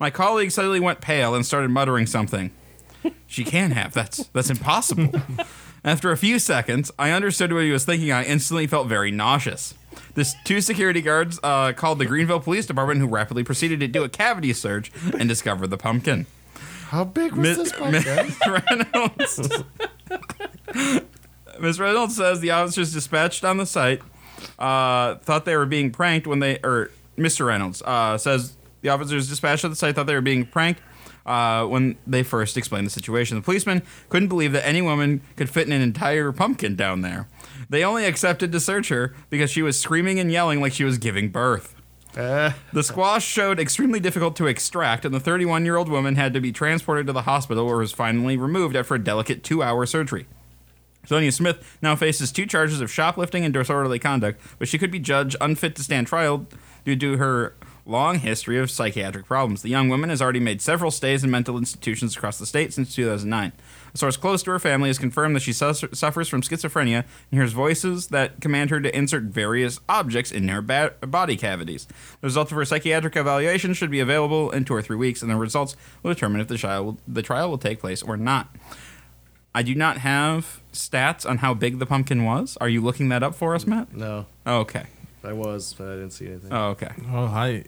[0.01, 2.49] My colleague suddenly went pale and started muttering something.
[3.27, 3.93] She can't have.
[3.93, 5.11] That's that's impossible.
[5.83, 8.11] After a few seconds, I understood what he was thinking.
[8.11, 9.75] I instantly felt very nauseous.
[10.15, 14.03] This two security guards uh, called the Greenville Police Department, who rapidly proceeded to do
[14.03, 16.25] a cavity search and discover the pumpkin.
[16.87, 18.33] How big was this pumpkin?
[18.47, 19.63] Reynolds.
[21.59, 24.01] Miss Reynolds says the officers dispatched on the site
[24.57, 27.45] uh, thought they were being pranked when they, or Mr.
[27.45, 30.81] Reynolds uh, says the officers dispatched on the site thought they were being pranked
[31.25, 33.37] uh, when they first explained the situation.
[33.37, 37.27] The policeman couldn't believe that any woman could fit in an entire pumpkin down there.
[37.69, 40.97] They only accepted to search her because she was screaming and yelling like she was
[40.97, 41.75] giving birth.
[42.17, 46.33] Eh, The squash showed extremely difficult to extract, and the 31 year old woman had
[46.33, 49.63] to be transported to the hospital where it was finally removed after a delicate two
[49.63, 50.25] hour surgery.
[51.05, 54.99] Sonia Smith now faces two charges of shoplifting and disorderly conduct, but she could be
[54.99, 56.45] judged unfit to stand trial
[56.83, 59.61] due to her long history of psychiatric problems.
[59.61, 62.93] The young woman has already made several stays in mental institutions across the state since
[62.95, 63.51] 2009.
[63.93, 66.97] A source close to her family has confirmed that she sus- suffers from schizophrenia
[67.31, 71.85] and hears voices that command her to insert various objects in her ba- body cavities.
[72.21, 75.29] The results of her psychiatric evaluation should be available in two or three weeks, and
[75.29, 78.55] the results will determine if the trial will, the trial will take place or not.
[79.53, 82.57] I do not have stats on how big the pumpkin was.
[82.61, 83.93] Are you looking that up for us, Matt?
[83.93, 84.85] no, okay.
[85.23, 86.51] I was, but I didn't see anything.
[86.51, 86.89] Oh, okay.
[87.09, 87.65] Oh, I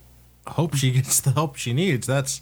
[0.48, 2.08] hope she gets the help she needs.
[2.08, 2.42] That's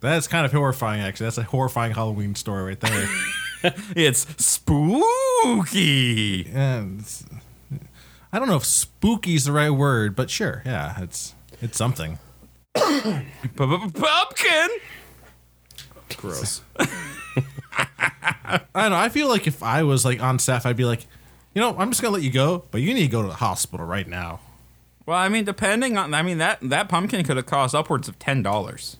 [0.00, 1.00] that's kind of horrifying.
[1.00, 3.08] Actually, that's a horrifying Halloween story right there.
[3.94, 6.50] It's spooky.
[6.52, 7.24] and it's-
[8.32, 12.18] I don't know if spooky is the right word, but sure, yeah, it's it's something.
[12.74, 14.68] Pumpkin.
[16.16, 16.62] Gross.
[17.76, 18.96] I don't know.
[18.96, 21.06] I feel like if I was like on staff, I'd be like,
[21.54, 23.34] you know, I'm just gonna let you go, but you need to go to the
[23.34, 24.40] hospital right now.
[25.06, 28.18] Well, I mean, depending on, I mean that that pumpkin could have cost upwards of
[28.18, 28.96] ten dollars,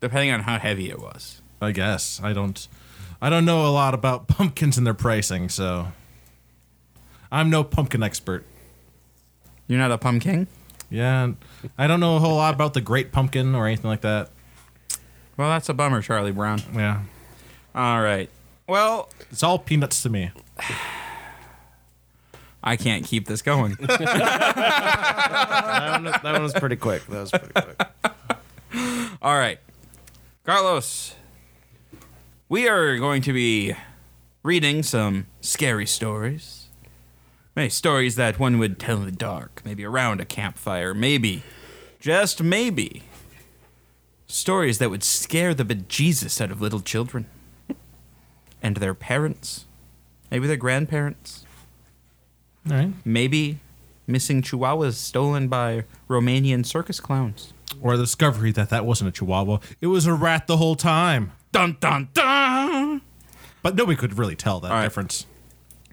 [0.00, 1.42] depending on how heavy it was.
[1.60, 2.66] I guess I don't.
[3.20, 5.88] I don't know a lot about pumpkins and their pricing, so
[7.32, 8.44] I'm no pumpkin expert.
[9.66, 10.46] You're not a pumpkin.
[10.90, 11.32] Yeah,
[11.76, 14.30] I don't know a whole lot about the Great Pumpkin or anything like that.
[15.36, 16.62] Well, that's a bummer, Charlie Brown.
[16.74, 17.02] Yeah,
[17.74, 18.30] All right.
[18.68, 20.30] Well, it's all peanuts to me.
[22.66, 23.76] I can't keep this going.
[23.80, 24.00] that,
[25.92, 27.06] one, that one was pretty quick.
[27.08, 27.78] That was pretty quick.
[29.20, 29.58] All right,
[30.44, 31.14] Carlos.
[32.48, 33.74] We are going to be
[34.42, 36.68] reading some scary stories.
[37.54, 41.42] Maybe stories that one would tell in the dark, maybe around a campfire, maybe,
[42.00, 43.02] just maybe,
[44.26, 47.26] stories that would scare the bejesus out of little children
[48.62, 49.66] and their parents,
[50.30, 51.43] maybe their grandparents,
[52.70, 53.58] All right, maybe
[54.06, 57.52] missing chihuahuas stolen by Romanian circus clowns.
[57.80, 61.32] or the discovery that that wasn't a Chihuahua; it was a rat the whole time.
[61.52, 63.00] Dun dun dun!
[63.62, 64.82] But nobody could really tell that right.
[64.84, 65.26] difference.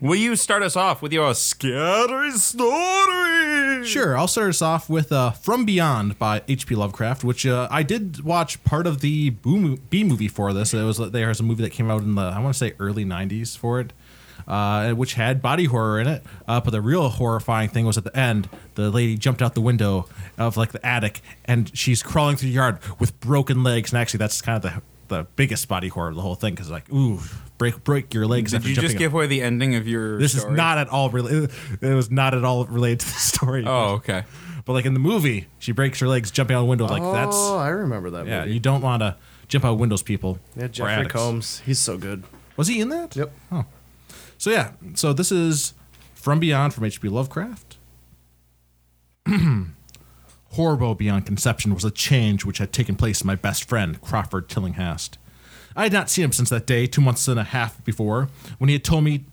[0.01, 3.85] Will you start us off with your scary story?
[3.85, 6.73] Sure, I'll start us off with uh, From Beyond by H.P.
[6.75, 10.73] Lovecraft, which uh, I did watch part of the B movie for this.
[10.73, 13.05] It was there's a movie that came out in the I want to say early
[13.05, 13.93] '90s for it,
[14.51, 16.21] uh, which had body horror in it.
[16.45, 19.61] Uh, but the real horrifying thing was at the end, the lady jumped out the
[19.61, 23.93] window of like the attic, and she's crawling through the yard with broken legs.
[23.93, 26.69] And actually, that's kind of the the biggest body horror of the whole thing because
[26.69, 27.19] like ooh,
[27.57, 28.51] break break your legs.
[28.51, 30.51] Did after you just jumping give away the ending of your this story?
[30.51, 31.51] is not at all related.
[31.79, 33.63] It was not at all related to the story.
[33.65, 34.23] Oh, okay.
[34.65, 36.87] But like in the movie, she breaks her legs jumping out a window.
[36.87, 38.41] Like oh, that's oh I remember that yeah.
[38.41, 38.53] movie.
[38.53, 39.15] You don't want to
[39.47, 40.39] jump out windows, people.
[40.57, 41.13] Yeah, or Jeffrey addicts.
[41.13, 41.59] Combs.
[41.65, 42.23] He's so good.
[42.57, 43.15] Was he in that?
[43.15, 43.31] Yep.
[43.51, 43.65] Oh,
[44.41, 44.71] so yeah.
[44.95, 45.75] So this is
[46.15, 47.09] from Beyond from H.P.
[47.09, 47.77] Lovecraft.
[50.53, 54.49] Horrible beyond conception was a change which had taken place in my best friend, Crawford
[54.49, 55.19] Tillinghast.
[55.75, 58.67] I had not seen him since that day, two months and a half before, when
[58.67, 59.25] he had told me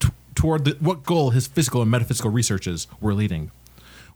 [0.00, 3.50] t- toward the, what goal his physical and metaphysical researches were leading.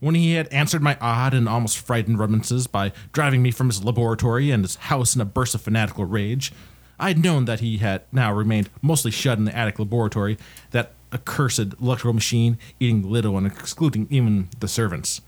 [0.01, 3.85] When he had answered my odd and almost frightened remonstrances by driving me from his
[3.85, 6.55] laboratory and his house in a burst of fanatical rage,
[6.99, 10.39] I had known that he had now remained mostly shut in the attic laboratory,
[10.73, 15.21] that accursed electrical machine, eating little and excluding even the servants.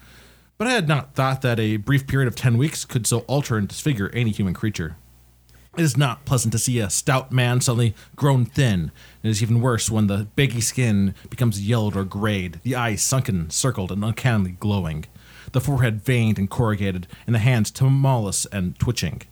[0.58, 3.56] But I had not thought that a brief period of ten weeks could so alter
[3.56, 4.96] and disfigure any human creature.
[5.78, 8.90] It is not pleasant to see a stout man suddenly grown thin.
[9.22, 13.48] It is even worse when the baggy skin becomes yellowed or grayed, the eyes sunken,
[13.50, 15.06] circled, and uncannily glowing,
[15.52, 19.22] the forehead veined and corrugated, and the hands tremulous and twitching.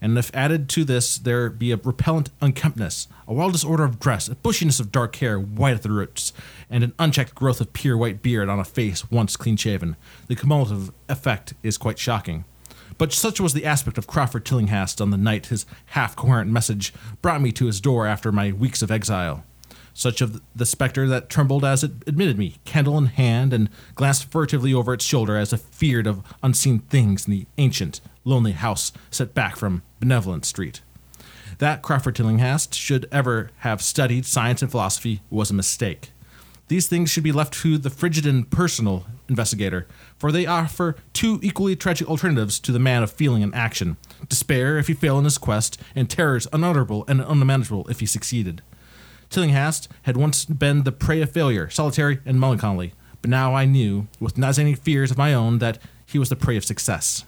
[0.00, 4.28] And if added to this there be a repellent unkemptness, a wild disorder of dress,
[4.28, 6.32] a bushiness of dark hair white at the roots,
[6.70, 9.96] and an unchecked growth of pure white beard on a face once clean shaven,
[10.26, 12.44] the cumulative effect is quite shocking.
[12.98, 16.92] But such was the aspect of Crawford Tillinghast on the night his half coherent message
[17.22, 19.44] brought me to his door after my weeks of exile.
[19.94, 24.30] Such of the spectre that trembled as it admitted me, candle in hand, and glanced
[24.30, 28.92] furtively over its shoulder as if feared of unseen things in the ancient, lonely house
[29.10, 30.80] set back from Benevolent Street.
[31.58, 36.10] That Crawford Tillinghast should ever have studied science and philosophy was a mistake.
[36.68, 41.40] These things should be left to the frigid and personal investigator, for they offer two
[41.42, 43.96] equally tragic alternatives to the man of feeling and action
[44.28, 48.62] despair if he fail in his quest, and terrors unutterable and unmanageable if he succeeded.
[49.30, 54.08] Tillinghast had once been the prey of failure, solitary and melancholy, but now I knew,
[54.18, 57.24] with not any fears of my own, that he was the prey of success.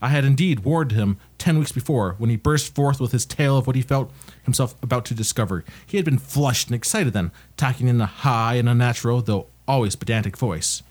[0.00, 3.58] I had indeed warned him ten weeks before when he burst forth with his tale
[3.58, 4.10] of what he felt
[4.42, 5.64] himself about to discover.
[5.86, 9.96] He had been flushed and excited then, talking in a high and unnatural, though always
[9.96, 10.82] pedantic voice.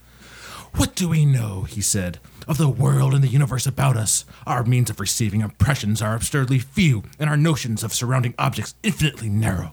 [0.76, 4.26] What do we know, he said, of the world and the universe about us?
[4.46, 9.30] Our means of receiving impressions are absurdly few, and our notions of surrounding objects infinitely
[9.30, 9.72] narrow.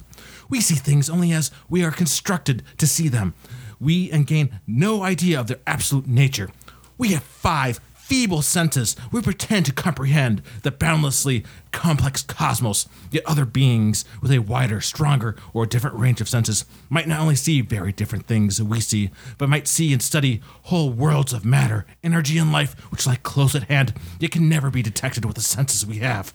[0.50, 3.34] We see things only as we are constructed to see them.
[3.78, 6.50] We and gain no idea of their absolute nature.
[6.98, 8.96] We have five feeble senses.
[9.12, 15.36] We pretend to comprehend the boundlessly complex cosmos, yet other beings with a wider, stronger,
[15.54, 19.10] or different range of senses might not only see very different things that we see,
[19.38, 23.54] but might see and study whole worlds of matter, energy, and life which lie close
[23.54, 26.34] at hand, yet can never be detected with the senses we have.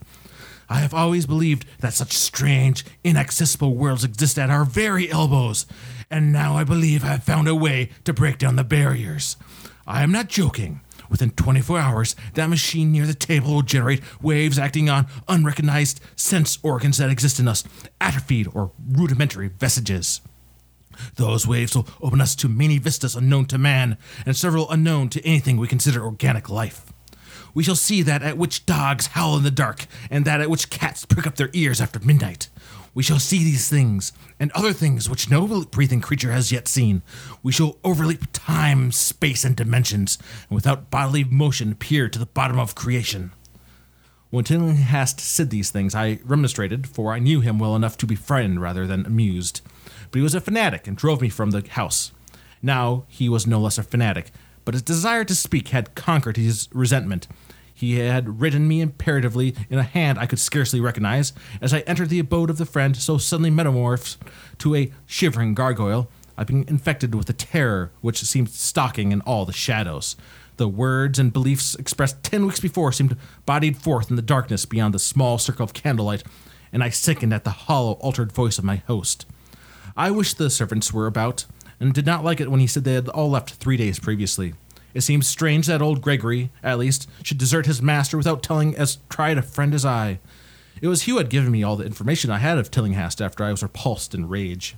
[0.70, 5.66] I have always believed that such strange, inaccessible worlds exist at our very elbows,
[6.10, 9.38] and now I believe I have found a way to break down the barriers.
[9.86, 10.82] I am not joking.
[11.10, 16.58] Within 24 hours, that machine near the table will generate waves acting on unrecognized sense
[16.64, 17.64] organs that exist in us,
[18.02, 20.22] atrophied or rudimentary vestiges.
[21.16, 25.26] Those waves will open us to many vistas unknown to man, and several unknown to
[25.26, 26.92] anything we consider organic life.
[27.56, 30.70] We shall see that at which dogs howl in the dark, and that at which
[30.70, 32.50] cats prick up their ears after midnight.
[32.94, 37.02] We shall see these things, and other things which no breathing creature has yet seen.
[37.42, 40.18] We shall overleap time, space, and dimensions,
[40.50, 43.32] and without bodily motion peer to the bottom of creation.
[44.32, 48.16] When Tillinghast said these things, I remonstrated, for I knew him well enough to be
[48.16, 49.62] frightened rather than amused.
[50.12, 52.12] But he was a fanatic and drove me from the house.
[52.62, 54.32] Now he was no less a fanatic,
[54.66, 57.28] but his desire to speak had conquered his resentment.
[57.78, 62.08] He had written me imperatively in a hand I could scarcely recognize as I entered
[62.08, 64.18] the abode of the friend so suddenly metamorphosed
[64.60, 66.10] to a shivering gargoyle.
[66.38, 70.16] I'd been infected with a terror which seemed stalking in all the shadows.
[70.56, 74.94] The words and beliefs expressed ten weeks before seemed bodied forth in the darkness beyond
[74.94, 76.24] the small circle of candlelight,
[76.72, 79.26] and I sickened at the hollow, altered voice of my host.
[79.98, 81.46] I wished the servants were about,
[81.78, 84.54] and did not like it when he said they had all left three days previously.
[84.96, 89.00] It seems strange that old Gregory, at least, should desert his master without telling as
[89.10, 90.20] tried a friend as I.
[90.82, 93.52] It was Hugh had given me all the information I had of Tillinghast after I
[93.52, 94.76] was repulsed in rage.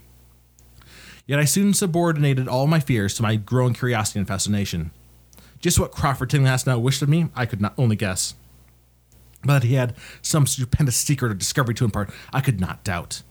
[1.28, 4.90] Yet I soon subordinated all my fears to my growing curiosity and fascination.
[5.60, 8.34] Just what Crawford Tillinghast now wished of me, I could not only guess.
[9.44, 13.22] But he had some stupendous secret or discovery to impart, I could not doubt.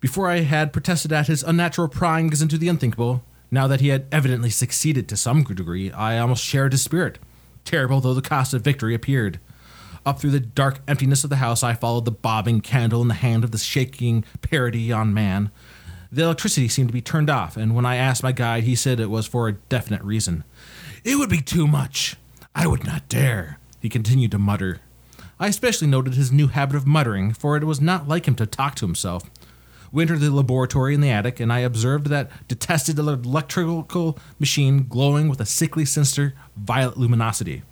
[0.00, 4.06] Before I had protested at his unnatural pryings into the unthinkable, now that he had
[4.12, 7.18] evidently succeeded to some degree, I almost shared his spirit,
[7.64, 9.40] terrible though the cost of victory appeared.
[10.04, 13.14] Up through the dark emptiness of the house, I followed the bobbing candle in the
[13.14, 15.50] hand of the shaking parody on man.
[16.10, 19.00] The electricity seemed to be turned off, and when I asked my guide, he said
[19.00, 20.44] it was for a definite reason.
[21.04, 22.16] It would be too much.
[22.54, 24.80] I would not dare, he continued to mutter.
[25.38, 28.46] I especially noted his new habit of muttering, for it was not like him to
[28.46, 29.30] talk to himself.
[29.90, 35.28] We entered the laboratory in the attic, and I observed that detested electrical machine glowing
[35.28, 37.62] with a sickly, sinister, violet luminosity.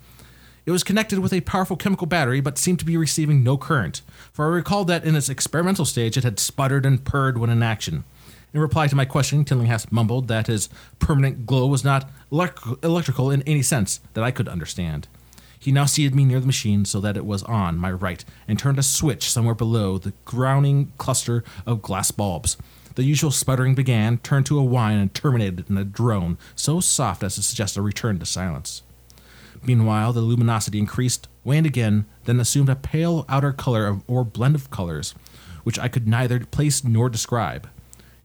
[0.65, 4.01] It was connected with a powerful chemical battery, but seemed to be receiving no current,
[4.33, 7.63] for I recalled that in its experimental stage it had sputtered and purred when in
[7.63, 8.03] action.
[8.53, 10.67] In reply to my question, Tillinghast mumbled that his
[10.99, 15.07] permanent glow was not elect- electrical in any sense that I could understand.
[15.59, 18.57] He now seated me near the machine so that it was on my right and
[18.57, 22.57] turned a switch somewhere below the grounding cluster of glass bulbs.
[22.95, 27.23] The usual sputtering began, turned to a whine, and terminated in a drone so soft
[27.23, 28.81] as to suggest a return to silence.
[29.63, 34.55] Meanwhile, the luminosity increased, waned again, then assumed a pale outer color of, or blend
[34.55, 35.13] of colors,
[35.63, 37.69] which I could neither place nor describe.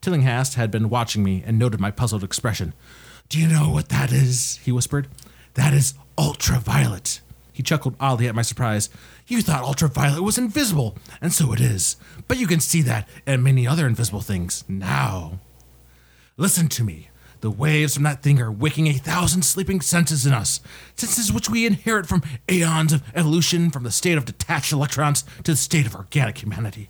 [0.00, 2.72] Tillinghast had been watching me and noted my puzzled expression.
[3.28, 4.58] Do you know what that is?
[4.64, 5.08] he whispered.
[5.54, 7.20] That is ultraviolet.
[7.52, 8.88] He chuckled oddly at my surprise.
[9.26, 11.96] You thought ultraviolet was invisible, and so it is.
[12.26, 15.38] But you can see that and many other invisible things now.
[16.36, 17.08] Listen to me.
[17.40, 20.60] The waves from that thing are waking a thousand sleeping senses in us,
[20.96, 25.50] senses which we inherit from aeons of evolution, from the state of detached electrons to
[25.50, 26.88] the state of organic humanity.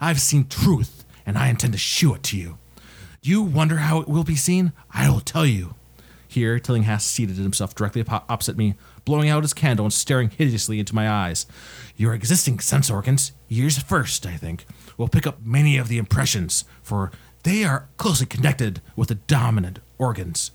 [0.00, 2.58] I've seen truth, and I intend to shew it to you.
[3.22, 4.72] Do you wonder how it will be seen?
[4.92, 5.74] I will tell you.
[6.38, 10.78] Here, Tillinghast seated himself directly oppo- opposite me, blowing out his candle and staring hideously
[10.78, 11.46] into my eyes.
[11.96, 14.64] Your existing sense organs, yours first, I think,
[14.96, 17.10] will pick up many of the impressions, for
[17.42, 20.52] they are closely connected with the dominant organs.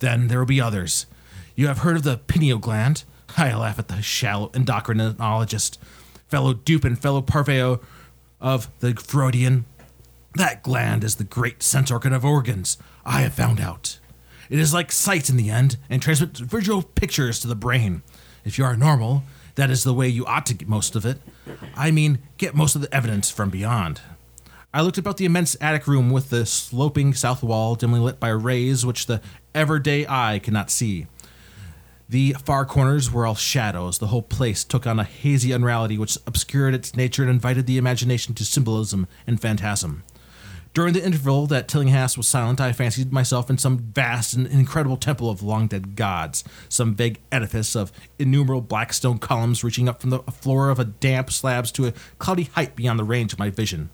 [0.00, 1.06] Then there will be others.
[1.56, 3.04] You have heard of the pineal gland?
[3.38, 5.78] I laugh at the shallow endocrinologist,
[6.28, 7.82] fellow dupe and fellow parvenu
[8.38, 9.64] of the Freudian.
[10.34, 12.76] That gland is the great sense organ of organs,
[13.06, 13.98] I have found out.
[14.52, 18.02] It is like sight in the end and transmits visual pictures to the brain.
[18.44, 19.22] If you are normal,
[19.54, 21.22] that is the way you ought to get most of it.
[21.74, 24.02] I mean, get most of the evidence from beyond.
[24.74, 28.28] I looked about the immense attic room with the sloping south wall dimly lit by
[28.28, 29.22] rays which the
[29.54, 31.06] everyday eye cannot see.
[32.10, 34.00] The far corners were all shadows.
[34.00, 37.78] The whole place took on a hazy unreality which obscured its nature and invited the
[37.78, 40.02] imagination to symbolism and phantasm.
[40.74, 44.96] During the interval that Tillinghast was silent, I fancied myself in some vast and incredible
[44.96, 50.00] temple of long dead gods, some vague edifice of innumerable black stone columns reaching up
[50.00, 53.38] from the floor of a damp slabs to a cloudy height beyond the range of
[53.38, 53.90] my vision.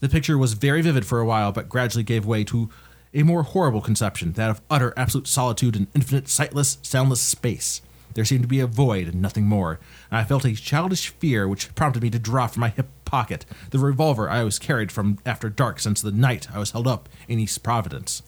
[0.00, 2.68] The picture was very vivid for a while, but gradually gave way to
[3.14, 7.80] a more horrible conception, that of utter absolute solitude and infinite sightless, soundless space.
[8.14, 9.78] There seemed to be a void and nothing more,
[10.10, 13.44] and I felt a childish fear which prompted me to draw from my hip pocket
[13.70, 17.08] the revolver I always carried from after dark since the night I was held up
[17.28, 18.22] in East Providence.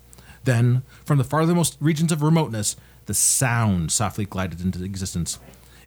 [0.45, 2.77] Then, from the farthermost regions of remoteness,
[3.07, 5.39] the sound softly glided into existence.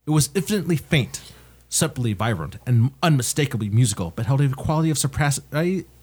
[0.06, 1.22] It was infinitely faint,
[1.70, 5.42] subtly vibrant, and unmistakably musical, but held a quality of surpass-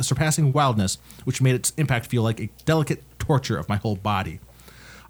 [0.00, 4.40] surpassing wildness which made its impact feel like a delicate torture of my whole body.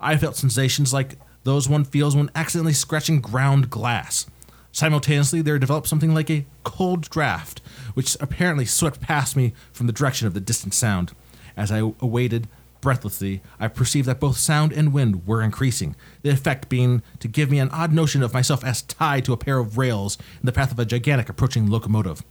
[0.01, 4.27] I felt sensations like those one feels when accidentally scratching ground glass.
[4.73, 7.61] Simultaneously, there developed something like a cold draft,
[7.95, 11.13] which apparently swept past me from the direction of the distant sound.
[11.57, 12.49] As I awaited
[12.81, 17.51] breathlessly, I perceived that both sound and wind were increasing, the effect being to give
[17.51, 20.53] me an odd notion of myself as tied to a pair of rails in the
[20.53, 22.23] path of a gigantic approaching locomotive.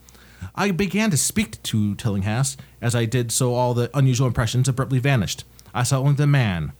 [0.55, 2.59] I began to speak to Tillinghast.
[2.81, 5.43] As I did so, all the unusual impressions abruptly vanished.
[5.73, 6.73] I saw only the man,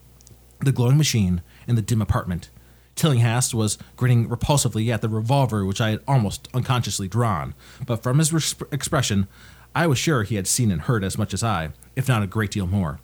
[0.60, 1.42] the glowing machine,
[1.72, 2.50] and the dim apartment.
[2.96, 7.56] Tillinghast was grinning repulsively at the revolver which I had almost unconsciously drawn,
[7.88, 9.30] but from his res- expression,
[9.74, 12.28] I was sure he had seen and heard as much as I, if not a
[12.28, 13.00] great deal more.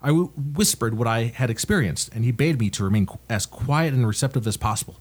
[0.00, 3.44] I w- whispered what I had experienced, and he bade me to remain qu- as
[3.44, 5.00] quiet and receptive as possible.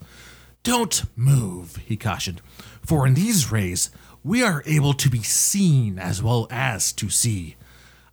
[0.64, 2.42] Don't move, he cautioned,
[2.84, 3.92] for in these rays
[4.24, 7.56] we are able to be seen as well as to see.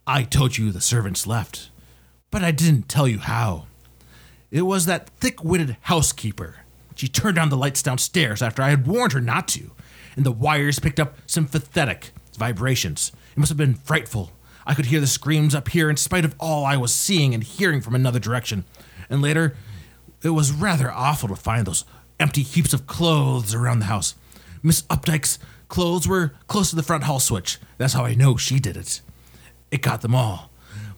[0.06, 1.70] I told you the servants left,
[2.30, 3.64] but I didn't tell you how.
[4.50, 6.56] It was that thick witted housekeeper.
[6.94, 9.72] She turned on the lights downstairs after I had warned her not to,
[10.16, 13.12] and the wires picked up sympathetic vibrations.
[13.32, 14.32] It must have been frightful.
[14.66, 17.44] I could hear the screams up here in spite of all I was seeing and
[17.44, 18.64] hearing from another direction.
[19.10, 19.54] And later,
[20.22, 21.84] it was rather awful to find those
[22.18, 24.14] empty heaps of clothes around the house.
[24.62, 25.38] Miss Updike's
[25.68, 27.58] clothes were close to the front hall switch.
[27.76, 29.00] That's how I know she did it.
[29.70, 30.50] It got them all.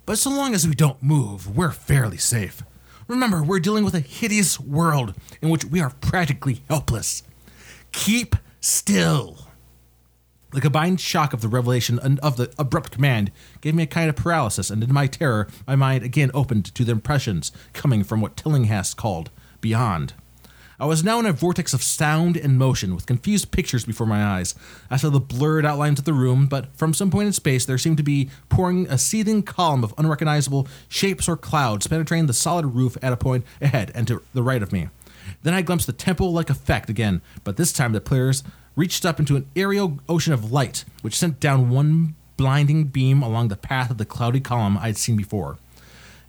[0.06, 2.62] But so long as we don't move, we're fairly safe.
[3.10, 7.24] Remember, we're dealing with a hideous world in which we are practically helpless.
[7.90, 9.48] Keep still.
[10.52, 14.08] The combined shock of the revelation and of the abrupt command gave me a kind
[14.08, 18.20] of paralysis, and in my terror, my mind again opened to the impressions coming from
[18.20, 19.30] what Tillinghast called
[19.60, 20.14] beyond.
[20.80, 24.24] I was now in a vortex of sound and motion, with confused pictures before my
[24.24, 24.54] eyes.
[24.90, 27.76] I saw the blurred outlines of the room, but from some point in space there
[27.76, 32.64] seemed to be pouring a seething column of unrecognizable shapes or clouds penetrating the solid
[32.64, 34.88] roof at a point ahead and to the right of me.
[35.42, 38.42] Then I glimpsed the temple-like effect again, but this time the players
[38.74, 43.48] reached up into an aerial ocean of light, which sent down one blinding beam along
[43.48, 45.58] the path of the cloudy column I had seen before.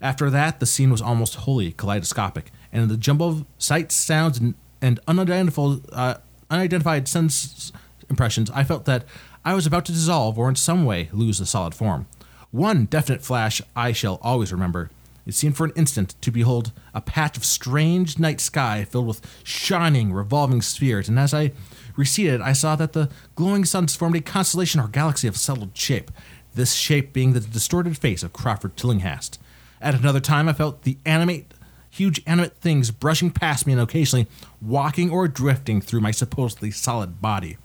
[0.02, 4.56] After that, the scene was almost wholly kaleidoscopic, and the jumble of sights, sounds, and,
[4.82, 6.16] and unidentified, uh,
[6.50, 7.72] unidentified sense
[8.10, 9.06] impressions, I felt that
[9.44, 12.08] I was about to dissolve or in some way lose the solid form.
[12.52, 14.90] One definite flash I shall always remember.
[15.26, 19.22] It seemed for an instant to behold a patch of strange night sky filled with
[19.44, 21.52] shining, revolving spheres, and as I
[21.96, 26.12] receded, I saw that the glowing suns formed a constellation or galaxy of settled shape,
[26.56, 29.40] this shape being the distorted face of Crawford Tillinghast.
[29.80, 31.54] At another time, I felt the animate,
[31.92, 34.28] huge animate things brushing past me and occasionally
[34.62, 37.58] walking or drifting through my supposedly solid body.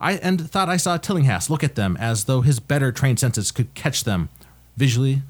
[0.00, 3.50] I and thought I saw Tillinghast look at them as though his better trained senses
[3.50, 4.28] could catch them
[4.76, 5.22] visually.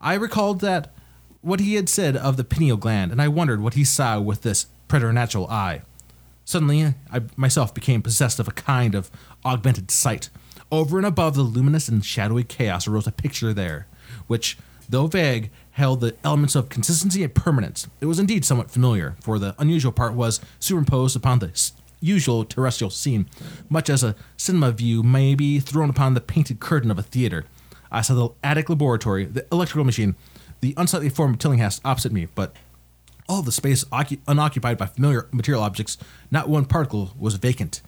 [0.00, 0.92] I recalled that
[1.40, 4.42] what he had said of the pineal gland, and I wondered what he saw with
[4.42, 5.82] this preternatural eye.
[6.44, 9.10] Suddenly, I myself became possessed of a kind of
[9.44, 10.30] augmented sight.
[10.70, 13.86] Over and above the luminous and shadowy chaos arose a picture there,
[14.26, 14.56] which,
[14.88, 17.88] though vague, held the elements of consistency and permanence.
[18.00, 22.90] It was indeed somewhat familiar, for the unusual part was superimposed upon the usual terrestrial
[22.90, 23.28] scene,
[23.68, 27.44] much as a cinema view may be thrown upon the painted curtain of a theater.
[27.90, 30.16] I saw the attic laboratory, the electrical machine,
[30.60, 32.54] the unsightly form of Tillinghast opposite me, but
[33.28, 33.84] all the space
[34.26, 35.96] unoccupied by familiar material objects,
[36.30, 37.80] not one particle was vacant.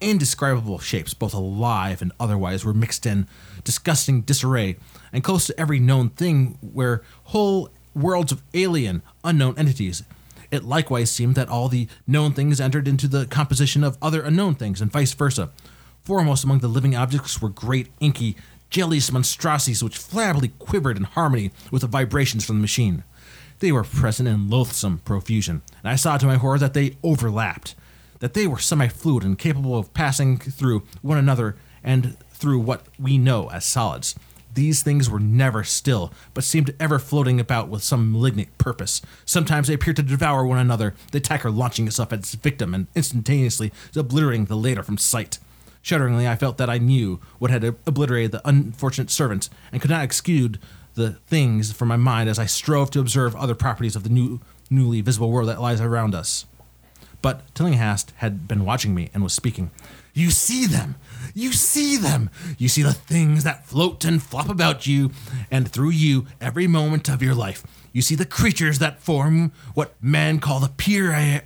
[0.00, 3.26] Indescribable shapes, both alive and otherwise, were mixed in
[3.64, 4.76] disgusting disarray,
[5.12, 10.04] and close to every known thing were whole worlds of alien, unknown entities.
[10.50, 14.54] It likewise seemed that all the known things entered into the composition of other unknown
[14.54, 15.50] things, and vice versa.
[16.04, 18.36] Foremost among the living objects were great, inky,
[18.70, 23.02] jellies monstrosities which flabbily quivered in harmony with the vibrations from the machine.
[23.58, 27.74] They were present in loathsome profusion, and I saw to my horror that they overlapped,
[28.20, 32.86] that they were semi fluid and capable of passing through one another and through what
[32.98, 34.14] we know as solids.
[34.54, 39.02] These things were never still, but seemed ever floating about with some malignant purpose.
[39.24, 42.88] Sometimes they appeared to devour one another, the attacker launching itself at its victim and
[42.96, 45.38] instantaneously obliterating the latter from sight.
[45.82, 50.02] Shudderingly, I felt that I knew what had obliterated the unfortunate servant, and could not
[50.02, 50.58] exclude
[50.94, 54.40] the things from my mind as I strove to observe other properties of the new,
[54.68, 56.46] newly visible world that lies around us.
[57.20, 59.70] But Tillinghast had been watching me and was speaking.
[60.14, 60.96] You see them!
[61.34, 62.30] You see them!
[62.58, 65.10] You see the things that float and flop about you
[65.50, 67.64] and through you every moment of your life.
[67.92, 71.42] You see the creatures that form what men call the pure air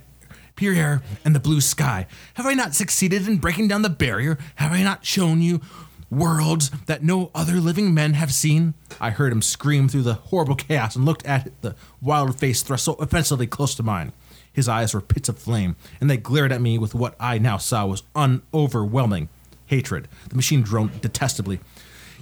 [1.25, 2.07] and the blue sky.
[2.35, 4.37] Have I not succeeded in breaking down the barrier?
[4.55, 5.61] Have I not shown you
[6.09, 8.73] worlds that no other living men have seen?
[9.01, 12.85] I heard him scream through the horrible chaos and looked at the wild face thrust
[12.85, 14.13] so offensively close to mine.
[14.53, 17.57] His eyes were pits of flame, and they glared at me with what I now
[17.57, 19.27] saw was unoverwhelming
[19.65, 20.07] hatred.
[20.29, 21.59] The machine droned detestably.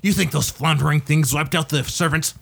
[0.02, 2.34] You think those floundering things wiped out the servants?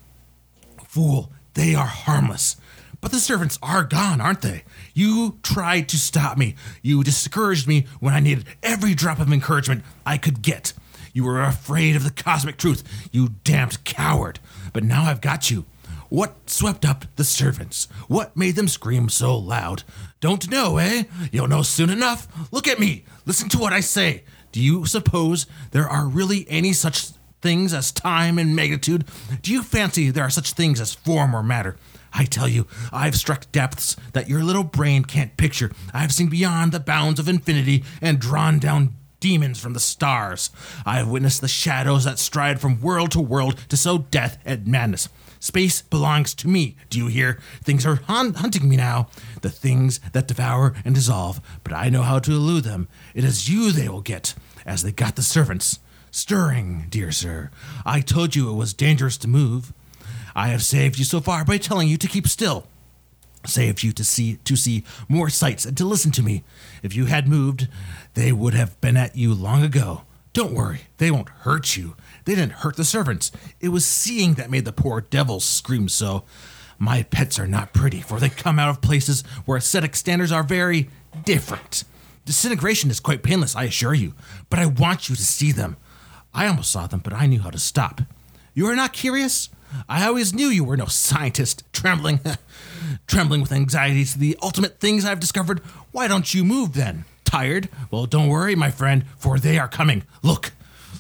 [0.86, 2.56] Fool, they are harmless.
[3.02, 4.64] But the servants are gone, aren't they?
[4.94, 6.56] You tried to stop me.
[6.82, 10.74] You discouraged me when I needed every drop of encouragement I could get.
[11.14, 14.40] You were afraid of the cosmic truth, you damned coward.
[14.74, 15.66] But now I've got you.
[16.10, 17.88] What swept up the servants?
[18.08, 19.84] What made them scream so loud?
[20.20, 21.04] Don't know, eh?
[21.32, 22.28] You'll know soon enough.
[22.52, 23.06] Look at me.
[23.26, 24.24] Listen to what I say.
[24.52, 27.10] Do you suppose there are really any such
[27.42, 29.06] things as time and magnitude?
[29.44, 31.78] Do you fancy there are such things as form or matter?
[32.12, 35.72] I tell you, I've struck depths that your little brain can't picture.
[35.94, 40.50] I've seen beyond the bounds of infinity and drawn down demons from the stars.
[40.88, 44.66] I have witnessed the shadows that stride from world to world to sow death and
[44.66, 45.08] madness.
[45.40, 46.76] Space belongs to me.
[46.90, 47.40] Do you hear?
[47.64, 49.08] Things are hun- hunting me now.
[49.42, 52.90] The things that devour and dissolve, but I know how to elude them.
[53.14, 54.34] It is you they will get,
[54.66, 55.80] as they got the servants.
[56.12, 57.52] Stirring, dear sir.
[57.86, 59.72] I told you it was dangerous to move.
[60.36, 62.68] I have saved you so far by telling you to keep still.
[63.46, 66.44] Saved you to see to see more sights and to listen to me.
[66.84, 67.70] If you had moved,
[68.14, 70.02] they would have been at you long ago.
[70.34, 71.96] Don't worry, they won't hurt you.
[72.30, 73.32] They didn't hurt the servants.
[73.60, 76.26] It was seeing that made the poor devils scream so.
[76.78, 80.44] My pets are not pretty, for they come out of places where aesthetic standards are
[80.44, 80.92] very
[81.26, 81.86] different.
[82.26, 84.14] Disintegration is quite painless, I assure you,
[84.52, 85.76] but I want you to see them.
[86.32, 88.02] I almost saw them, but I knew how to stop.
[88.54, 89.50] You are not curious?
[89.90, 92.20] I always knew you were no scientist, trembling,
[93.08, 95.62] trembling with anxiety to the ultimate things I've discovered.
[95.92, 97.06] Why don't you move then?
[97.26, 97.70] Tired?
[97.90, 100.04] Well, don't worry, my friend, for they are coming.
[100.22, 100.52] Look,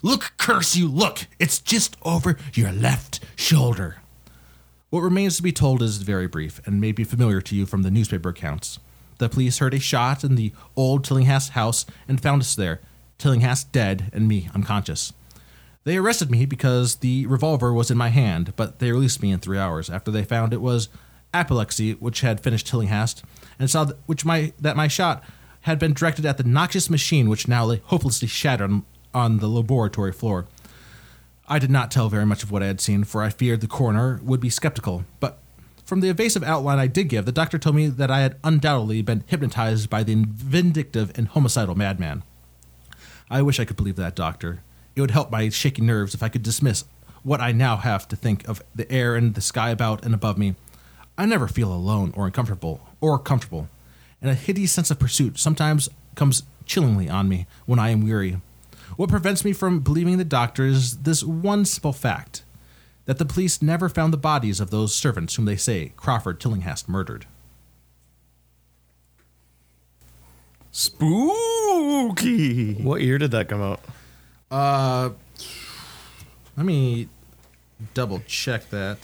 [0.02, 1.28] look, curse you, look.
[1.40, 3.98] It's just over your left shoulder.
[4.90, 7.84] What remains to be told is very brief and may be familiar to you from
[7.84, 8.80] the newspaper accounts.
[9.20, 12.80] The police heard a shot in the old Tillinghast house and found us there,
[13.18, 15.14] Tillinghast dead and me unconscious.
[15.84, 19.40] They arrested me because the revolver was in my hand, but they released me in
[19.40, 20.90] three hours after they found it was
[21.34, 23.24] apoplexy which had finished Tillinghast,
[23.60, 25.24] and saw that, which my that my shot
[25.62, 28.82] had been directed at the noxious machine which now lay hopelessly shattered
[29.14, 30.46] on, the laboratory floor.
[31.48, 33.68] I did not tell very much of what I had seen, for I feared the
[33.68, 35.06] coroner would be skeptical.
[35.20, 35.40] But
[35.84, 39.02] from the evasive outline I did give, the doctor told me that I had undoubtedly
[39.02, 42.22] been hypnotized by the vindictive and homicidal madman.
[43.32, 44.62] I wish I could believe that, doctor.
[44.96, 46.86] It would help my shaky nerves if I could dismiss
[47.24, 50.38] what I now have to think of the air and the sky about and above
[50.38, 50.56] me.
[51.18, 53.68] I never feel alone or uncomfortable or comfortable,
[54.22, 58.38] and a hideous sense of pursuit sometimes comes chillingly on me when I am weary.
[58.98, 62.44] What prevents me from believing the doctor is this one simple fact
[63.06, 66.88] that the police never found the bodies of those servants whom they say Crawford Tillinghast
[66.90, 67.26] murdered.
[71.60, 72.74] Spooky.
[72.76, 73.80] What year did that come out?
[74.52, 75.10] Uh,
[76.58, 77.08] let me
[77.94, 78.98] double check that.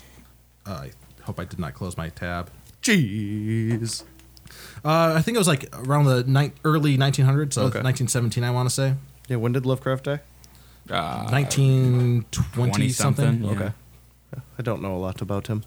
[0.66, 0.92] Uh, I
[1.24, 2.50] hope I did not close my tab.
[2.82, 4.04] Jeez.
[4.84, 7.82] Uh, I think it was like around the ni- early 1900s, so Okay.
[7.82, 8.94] 1917, I want to say.
[9.28, 10.20] Yeah, when did Lovecraft die?
[10.90, 13.26] Uh, 1920 20 something.
[13.26, 13.44] something.
[13.44, 13.52] Yeah.
[13.66, 13.72] Okay.
[14.60, 15.64] I don't know a lot about him.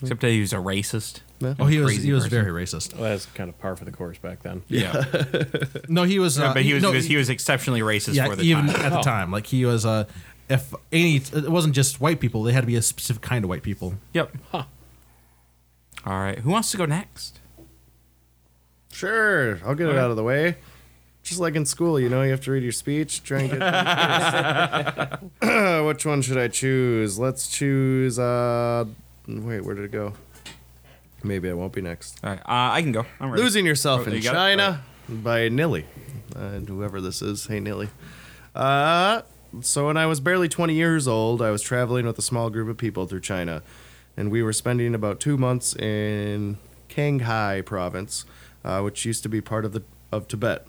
[0.00, 1.20] Except that he was a racist.
[1.40, 1.54] Yeah.
[1.58, 2.44] Oh, he was he was person.
[2.44, 2.94] very racist.
[2.94, 4.62] Well, that's kind of par for the course back then.
[4.68, 5.04] Yeah.
[5.88, 6.38] No, he was.
[6.38, 8.66] Uh, but he was, no, he was he was exceptionally racist yeah, for the even
[8.68, 8.76] time.
[8.86, 9.02] at the Oh.
[9.02, 9.84] time, like he was.
[9.84, 10.04] Uh,
[10.48, 12.42] if any, it wasn't just white people.
[12.44, 13.94] They had to be a specific kind of white people.
[14.14, 14.36] Yep.
[14.52, 14.64] Huh.
[16.06, 16.38] All right.
[16.38, 17.38] Who wants to go next?
[18.92, 20.56] Sure, I'll get it out of the way.
[21.30, 23.62] Just like in school, you know, you have to read your speech, try and get.
[25.40, 27.20] Uh, Which one should I choose?
[27.20, 28.18] Let's choose.
[28.18, 28.86] Uh,
[29.28, 30.14] wait, where did it go?
[31.22, 32.18] Maybe I won't be next.
[32.24, 32.40] All right.
[32.40, 33.06] Uh, I can go.
[33.20, 33.44] I'm ready.
[33.44, 34.22] Losing Yourself Oh, in you?
[34.22, 35.84] China by Nilly.
[36.34, 37.90] And whoever this is, hey Nilly.
[38.52, 39.22] Uh,
[39.60, 42.68] so when I was barely 20 years old, I was traveling with a small group
[42.68, 43.62] of people through China.
[44.16, 46.58] And we were spending about two months in
[46.88, 48.24] Qinghai province,
[48.64, 50.66] uh, which used to be part of, the, of Tibet.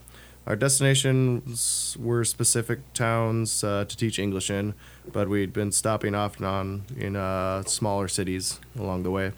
[0.48, 4.74] Our destinations were specific towns uh, to teach English in,
[5.12, 9.34] but we'd been stopping off and on in uh, smaller cities along the way.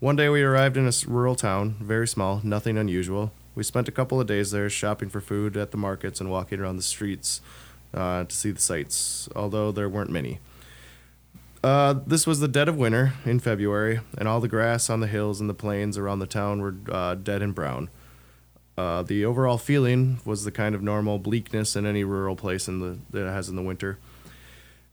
[0.00, 3.32] One day we arrived in a rural town, very small, nothing unusual.
[3.54, 6.60] We spent a couple of days there shopping for food at the markets and walking
[6.60, 7.40] around the streets
[7.92, 10.38] uh, to see the sights, although there weren't many.
[11.62, 15.08] Uh, this was the dead of winter in February, and all the grass on the
[15.08, 17.90] hills and the plains around the town were uh, dead and brown.
[18.78, 22.78] Uh, the overall feeling was the kind of normal bleakness in any rural place in
[22.78, 23.98] the, that it has in the winter.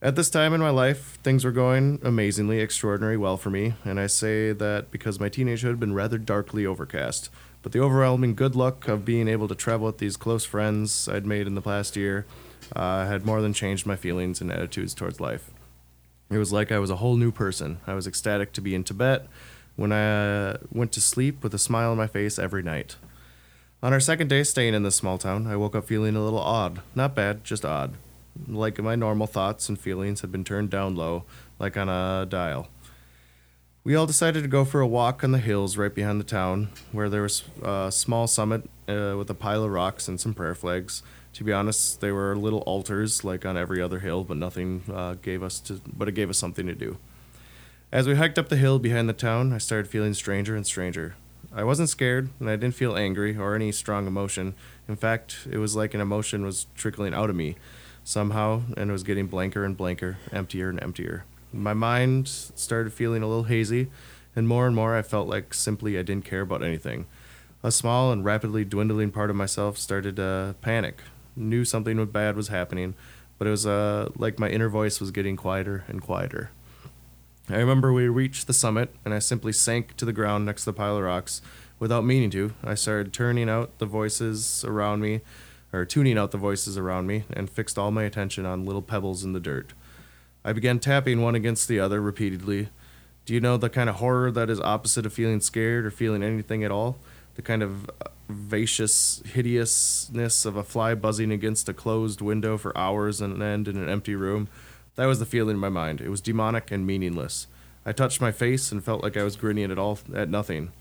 [0.01, 3.99] At this time in my life, things were going amazingly, extraordinary well for me, and
[3.99, 7.29] I say that because my teenagehood had been rather darkly overcast.
[7.61, 11.27] But the overwhelming good luck of being able to travel with these close friends I'd
[11.27, 12.25] made in the past year
[12.75, 15.51] uh, had more than changed my feelings and attitudes towards life.
[16.31, 17.77] It was like I was a whole new person.
[17.85, 19.27] I was ecstatic to be in Tibet
[19.75, 22.95] when I uh, went to sleep with a smile on my face every night.
[23.85, 26.39] On our second day staying in this small town, I woke up feeling a little
[26.39, 26.81] odd.
[26.95, 27.93] Not bad, just odd.
[28.47, 31.23] Like my normal thoughts and feelings had been turned down low,
[31.59, 32.67] like on a dial.
[33.83, 36.69] We all decided to go for a walk on the hills right behind the town,
[36.91, 40.55] where there was a small summit uh, with a pile of rocks and some prayer
[40.55, 41.03] flags.
[41.33, 45.13] To be honest, they were little altars, like on every other hill, but nothing uh,
[45.21, 45.79] gave us to.
[45.95, 46.97] But it gave us something to do.
[47.91, 51.17] As we hiked up the hill behind the town, I started feeling stranger and stranger.
[51.57, 54.55] I wasn't scared, and I didn't feel angry or any strong emotion.
[54.89, 57.55] In fact, it was like an emotion was trickling out of me
[58.03, 61.23] somehow, and it was getting blanker and blanker, emptier and emptier.
[61.53, 63.87] My mind started feeling a little hazy,
[64.35, 67.05] and more and more I felt like simply I didn't care about anything.
[67.63, 71.03] A small and rapidly dwindling part of myself started to panic,
[71.37, 72.95] knew something bad was happening,
[73.37, 76.51] but it was uh, like my inner voice was getting quieter and quieter.
[77.49, 80.71] I remember we reached the summit, and I simply sank to the ground next to
[80.71, 81.41] the pile of rocks
[81.77, 82.53] without meaning to.
[82.63, 85.21] I started turning out the voices around me,
[85.71, 89.23] or tuning out the voices around me, and fixed all my attention on little pebbles
[89.23, 89.73] in the dirt.
[90.43, 92.69] I began tapping one against the other repeatedly.
[93.25, 96.23] Do you know the kind of horror that is opposite of feeling scared or feeling
[96.23, 96.97] anything at all?
[97.35, 102.75] The kind of uh, vacious hideousness of a fly buzzing against a closed window for
[102.77, 104.47] hours on end in an empty room.
[104.95, 106.01] That was the feeling in my mind.
[106.01, 107.47] It was demonic and meaningless.
[107.85, 110.71] I touched my face and felt like I was grinning at all at nothing.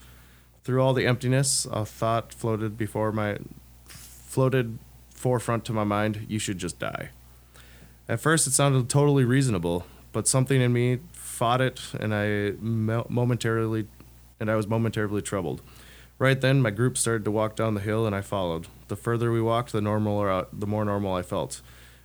[0.62, 3.38] Through all the emptiness, a thought floated before my
[3.86, 4.78] floated
[5.10, 7.10] forefront to my mind, you should just die.
[8.08, 13.86] At first it sounded totally reasonable, but something in me fought it and I momentarily
[14.40, 15.62] and I was momentarily troubled.
[16.18, 18.68] Right then, my group started to walk down the hill, and I followed.
[18.88, 21.60] The further we walked, the normal, the more normal I felt.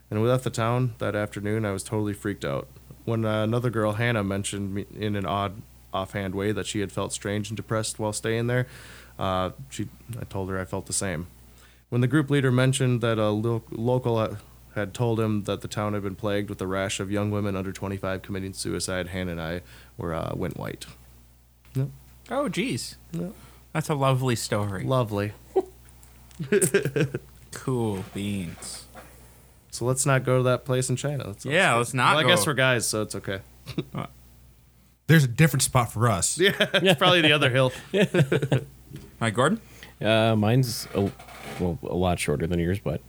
[0.09, 1.65] And we left the town that afternoon.
[1.65, 2.67] I was totally freaked out.
[3.05, 5.61] When uh, another girl, Hannah, mentioned me in an odd,
[5.93, 8.67] offhand way that she had felt strange and depressed while staying there,
[9.17, 9.87] uh, she,
[10.19, 11.27] I told her I felt the same.
[11.89, 14.35] When the group leader mentioned that a lo- local uh,
[14.75, 17.55] had told him that the town had been plagued with a rash of young women
[17.55, 19.61] under 25 committing suicide, Hannah and I
[19.97, 20.85] were uh, went white.
[21.75, 21.87] Yep.
[22.29, 22.97] Oh, geez.
[23.11, 23.33] Yep.
[23.73, 24.83] That's a lovely story.
[24.83, 25.33] Lovely.
[27.51, 28.85] cool beans.
[29.71, 31.27] So let's not go to that place in China.
[31.27, 32.29] Let's, Yeah, let's not Well, I go.
[32.29, 33.39] guess we're guys, so it's okay.
[35.07, 36.37] There's a different spot for us.
[36.39, 37.71] Yeah, it's probably the other hill.
[39.19, 39.59] Mike Gordon?
[40.01, 41.11] Uh, mine's a,
[41.59, 43.01] well, a lot shorter than yours, but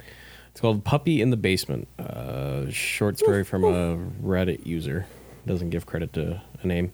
[0.50, 5.06] it's called "Puppy in the Basement." Uh, short story from a Reddit user.
[5.46, 6.92] doesn't give credit to a name.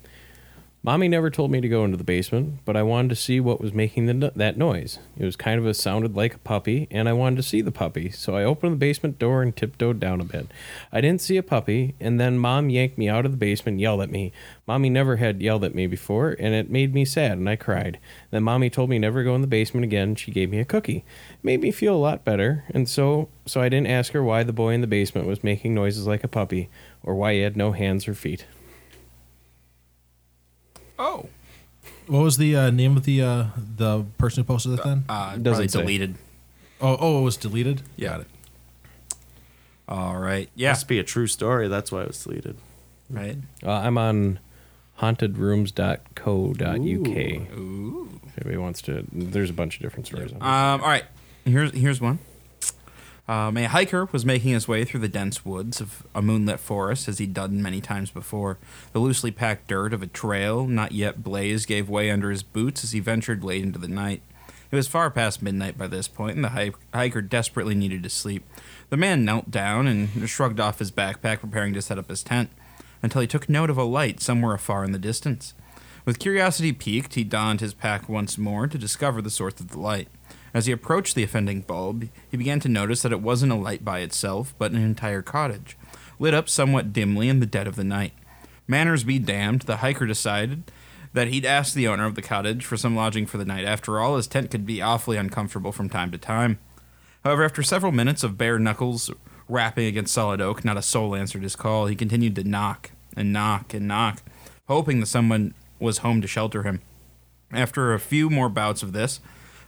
[0.86, 3.60] Mommy never told me to go into the basement, but I wanted to see what
[3.60, 5.00] was making the, that noise.
[5.18, 7.72] It was kind of a sounded like a puppy, and I wanted to see the
[7.72, 10.46] puppy, so I opened the basement door and tiptoed down a bit.
[10.92, 13.80] I didn't see a puppy, and then Mom yanked me out of the basement and
[13.80, 14.30] yelled at me.
[14.64, 17.98] Mommy never had yelled at me before, and it made me sad, and I cried.
[18.30, 20.14] Then Mommy told me never go in the basement again.
[20.14, 21.04] She gave me a cookie.
[21.30, 24.44] It made me feel a lot better, and so so I didn't ask her why
[24.44, 26.68] the boy in the basement was making noises like a puppy,
[27.02, 28.46] or why he had no hands or feet.
[30.98, 31.28] Oh.
[32.06, 35.04] What was the uh, name of the uh, the person who posted it then?
[35.08, 35.80] Uh, Doesn't say.
[35.80, 36.16] deleted.
[36.80, 37.82] oh, oh, it was deleted.
[37.96, 38.08] Yeah.
[38.08, 38.26] Got it.
[39.88, 40.48] All right.
[40.54, 40.70] Yeah.
[40.70, 41.68] Must be a true story.
[41.68, 42.56] That's why it was deleted.
[43.10, 43.36] Right.
[43.64, 44.38] Uh, I'm on
[45.00, 47.58] hauntedrooms.co.uk.
[47.58, 48.20] Ooh.
[48.26, 50.32] If anybody wants to, there's a bunch of different stories.
[50.32, 51.04] on Um, all right.
[51.44, 52.18] Here's here's one.
[53.28, 57.08] Um, a hiker was making his way through the dense woods of a moonlit forest
[57.08, 58.56] as he'd done many times before.
[58.92, 62.84] The loosely packed dirt of a trail, not yet blazed, gave way under his boots
[62.84, 64.22] as he ventured late into the night.
[64.70, 68.10] It was far past midnight by this point, and the hi- hiker desperately needed to
[68.10, 68.44] sleep.
[68.90, 72.50] The man knelt down and shrugged off his backpack, preparing to set up his tent,
[73.02, 75.54] until he took note of a light somewhere afar in the distance.
[76.04, 79.80] With curiosity piqued, he donned his pack once more to discover the source of the
[79.80, 80.08] light.
[80.56, 83.84] As he approached the offending bulb, he began to notice that it wasn't a light
[83.84, 85.76] by itself, but an entire cottage,
[86.18, 88.14] lit up somewhat dimly in the dead of the night.
[88.66, 90.72] Manners be damned, the hiker decided
[91.12, 93.66] that he'd ask the owner of the cottage for some lodging for the night.
[93.66, 96.58] After all, his tent could be awfully uncomfortable from time to time.
[97.22, 99.10] However, after several minutes of bare knuckles
[99.50, 101.84] rapping against solid oak, not a soul answered his call.
[101.84, 104.22] He continued to knock and knock and knock,
[104.68, 106.80] hoping that someone was home to shelter him.
[107.52, 109.20] After a few more bouts of this,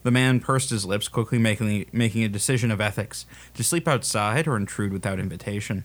[0.09, 4.49] the man pursed his lips, quickly making, making a decision of ethics to sleep outside
[4.49, 5.85] or intrude without invitation.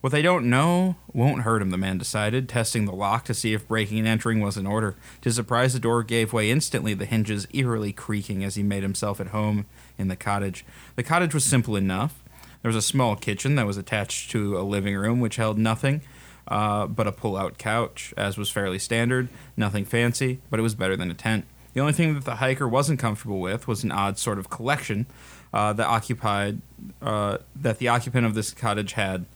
[0.00, 3.54] What they don't know won't hurt him, the man decided, testing the lock to see
[3.54, 4.96] if breaking and entering was in order.
[5.20, 8.82] To his surprise, the door gave way instantly, the hinges eerily creaking as he made
[8.82, 9.66] himself at home
[9.96, 10.64] in the cottage.
[10.96, 12.24] The cottage was simple enough.
[12.62, 16.00] There was a small kitchen that was attached to a living room, which held nothing
[16.48, 19.28] uh, but a pull out couch, as was fairly standard.
[19.56, 21.44] Nothing fancy, but it was better than a tent.
[21.76, 25.04] The only thing that the hiker wasn't comfortable with was an odd sort of collection
[25.52, 26.62] uh, that occupied
[27.02, 29.26] uh, that the occupant of this cottage had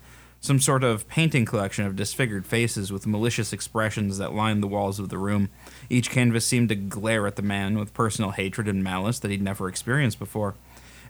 [0.40, 4.98] some sort of painting collection of disfigured faces with malicious expressions that lined the walls
[4.98, 5.50] of the room.
[5.90, 9.42] Each canvas seemed to glare at the man with personal hatred and malice that he'd
[9.42, 10.54] never experienced before.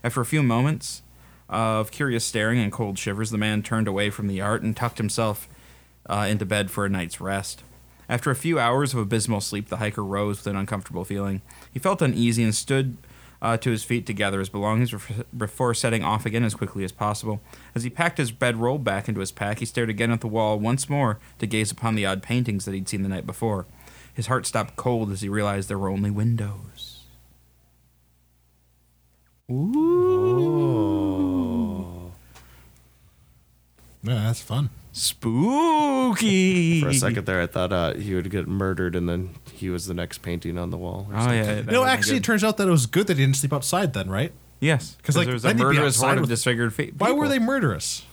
[0.03, 1.01] After a few moments
[1.47, 4.97] of curious staring and cold shivers, the man turned away from the art and tucked
[4.97, 5.47] himself
[6.07, 7.63] uh, into bed for a night's rest.
[8.11, 11.41] After a few hours of abysmal sleep, the hiker rose with an uncomfortable feeling.
[11.71, 12.97] He felt uneasy and stood
[13.41, 14.93] uh, to his feet to gather his belongings
[15.35, 17.39] before setting off again as quickly as possible.
[17.73, 20.59] As he packed his bedroll back into his pack, he stared again at the wall
[20.59, 23.65] once more to gaze upon the odd paintings that he'd seen the night before.
[24.13, 27.05] His heart stopped cold as he realized there were only windows.
[34.03, 34.69] Yeah, that's fun.
[34.93, 36.81] Spooky.
[36.81, 39.85] For a second there, I thought uh, he would get murdered, and then he was
[39.87, 41.07] the next painting on the wall.
[41.09, 41.37] or Oh something.
[41.37, 41.43] yeah.
[41.43, 42.23] that no, would've been actually, it good.
[42.25, 44.31] turns out that it was good that he didn't sleep outside then, right?
[44.59, 46.73] yes, 'Cause, like, there was a then you'd be murderous outside horde of with- disfigured
[46.73, 46.93] feet.
[46.97, 48.03] Why were they murderous?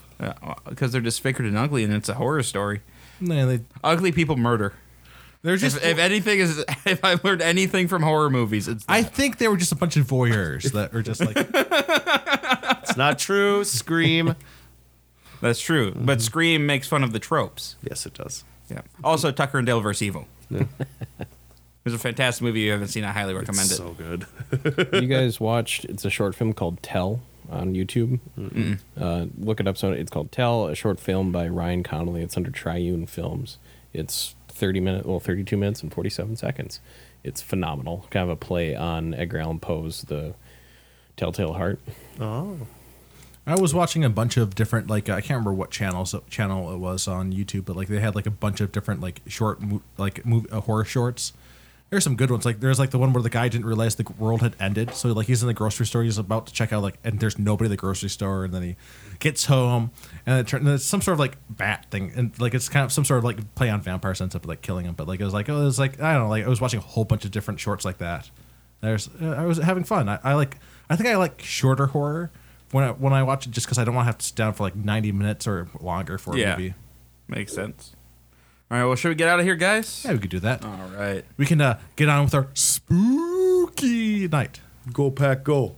[0.68, 2.80] Because they're disfigured and ugly, and it's a horror story.
[3.20, 4.72] No, they, Ugly people murder.
[5.42, 5.76] they're just.
[5.78, 9.48] If, if anything is, if I've learned anything from horror movies, it's I think they
[9.48, 11.36] were just a bunch of voyeurs that are just like,
[12.82, 13.62] It's not true.
[13.64, 14.34] Scream.
[15.40, 15.90] that's true.
[15.92, 16.04] Mm-hmm.
[16.06, 17.76] But Scream makes fun of the tropes.
[17.82, 18.44] yes, it does.
[18.70, 18.82] Yeah.
[19.02, 20.02] Also, Tucker and Dale vs.
[20.02, 20.26] Evil.
[20.50, 20.64] Yeah.
[21.84, 22.60] It's a fantastic movie.
[22.60, 23.02] You haven't seen?
[23.04, 23.76] I highly recommend It's it.
[23.78, 24.26] so good.
[25.02, 25.86] you guys watched?
[25.86, 28.18] It's a short film called Tell on YouTube.
[29.00, 29.78] Uh, look it up.
[29.78, 32.20] So it's called Tell, a short film by Ryan Connolly.
[32.20, 33.56] It's under Triune Films.
[33.94, 36.80] It's thirty minutes, well, thirty-two minutes and forty-seven seconds.
[37.24, 38.04] It's phenomenal.
[38.10, 40.34] Kind of a play on Edgar Allan Poe's The
[41.16, 41.78] Telltale Heart.
[42.20, 42.58] Oh.
[43.48, 46.76] I was watching a bunch of different like I can't remember what channels channel it
[46.76, 49.60] was on YouTube, but like they had like a bunch of different like short
[49.96, 51.32] like movie, uh, horror shorts.
[51.88, 52.44] There's some good ones.
[52.44, 55.08] Like there's like the one where the guy didn't realize the world had ended, so
[55.12, 57.68] like he's in the grocery store, he's about to check out like, and there's nobody
[57.68, 58.76] at the grocery store, and then he
[59.18, 59.92] gets home,
[60.26, 62.92] and it turns it's some sort of like bat thing, and like it's kind of
[62.92, 65.24] some sort of like play on vampire sense up like killing him, but like it
[65.24, 67.06] was like oh it was like I don't know like I was watching a whole
[67.06, 68.30] bunch of different shorts like that.
[68.82, 70.10] There's uh, I was having fun.
[70.10, 70.58] I, I like
[70.90, 72.30] I think I like shorter horror
[72.70, 74.34] when I, when I watch it just because I don't want to have to sit
[74.36, 76.56] down for like 90 minutes or longer for a Yeah.
[76.56, 76.74] movie.
[77.28, 77.94] Makes sense.
[78.70, 78.84] All right.
[78.84, 80.02] Well, should we get out of here, guys?
[80.04, 80.64] Yeah, we could do that.
[80.64, 81.24] All right.
[81.36, 84.60] We can uh, get on with our spooky night.
[84.92, 85.76] Go pack, go.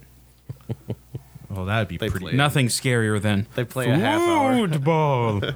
[1.53, 2.27] Oh, that'd be They pretty.
[2.27, 4.69] play- Nothing scarier than They play a half hour.
[4.69, 5.41] football.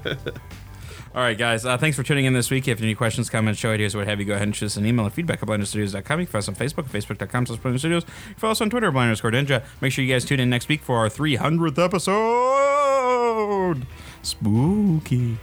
[1.14, 1.64] All right, guys.
[1.64, 2.64] Uh, thanks for tuning in this week.
[2.64, 4.66] If you have any questions, comments, show ideas, what have you, go ahead and shoot
[4.66, 6.20] us an email at feedback at blindstudios.com.
[6.20, 8.02] You can find us on Facebook, facebook.com slash Blinder Studios.
[8.02, 9.62] You can follow us on Twitter, blind underscore ninja.
[9.80, 13.86] Make sure you guys tune in next week for our 300th episode.
[14.22, 15.38] Spooky.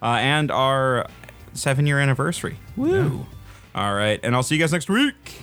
[0.00, 1.06] Uh, and our
[1.52, 2.56] seven year anniversary.
[2.76, 3.26] Woo.
[3.74, 4.18] All right.
[4.22, 5.41] And I'll see you guys next week.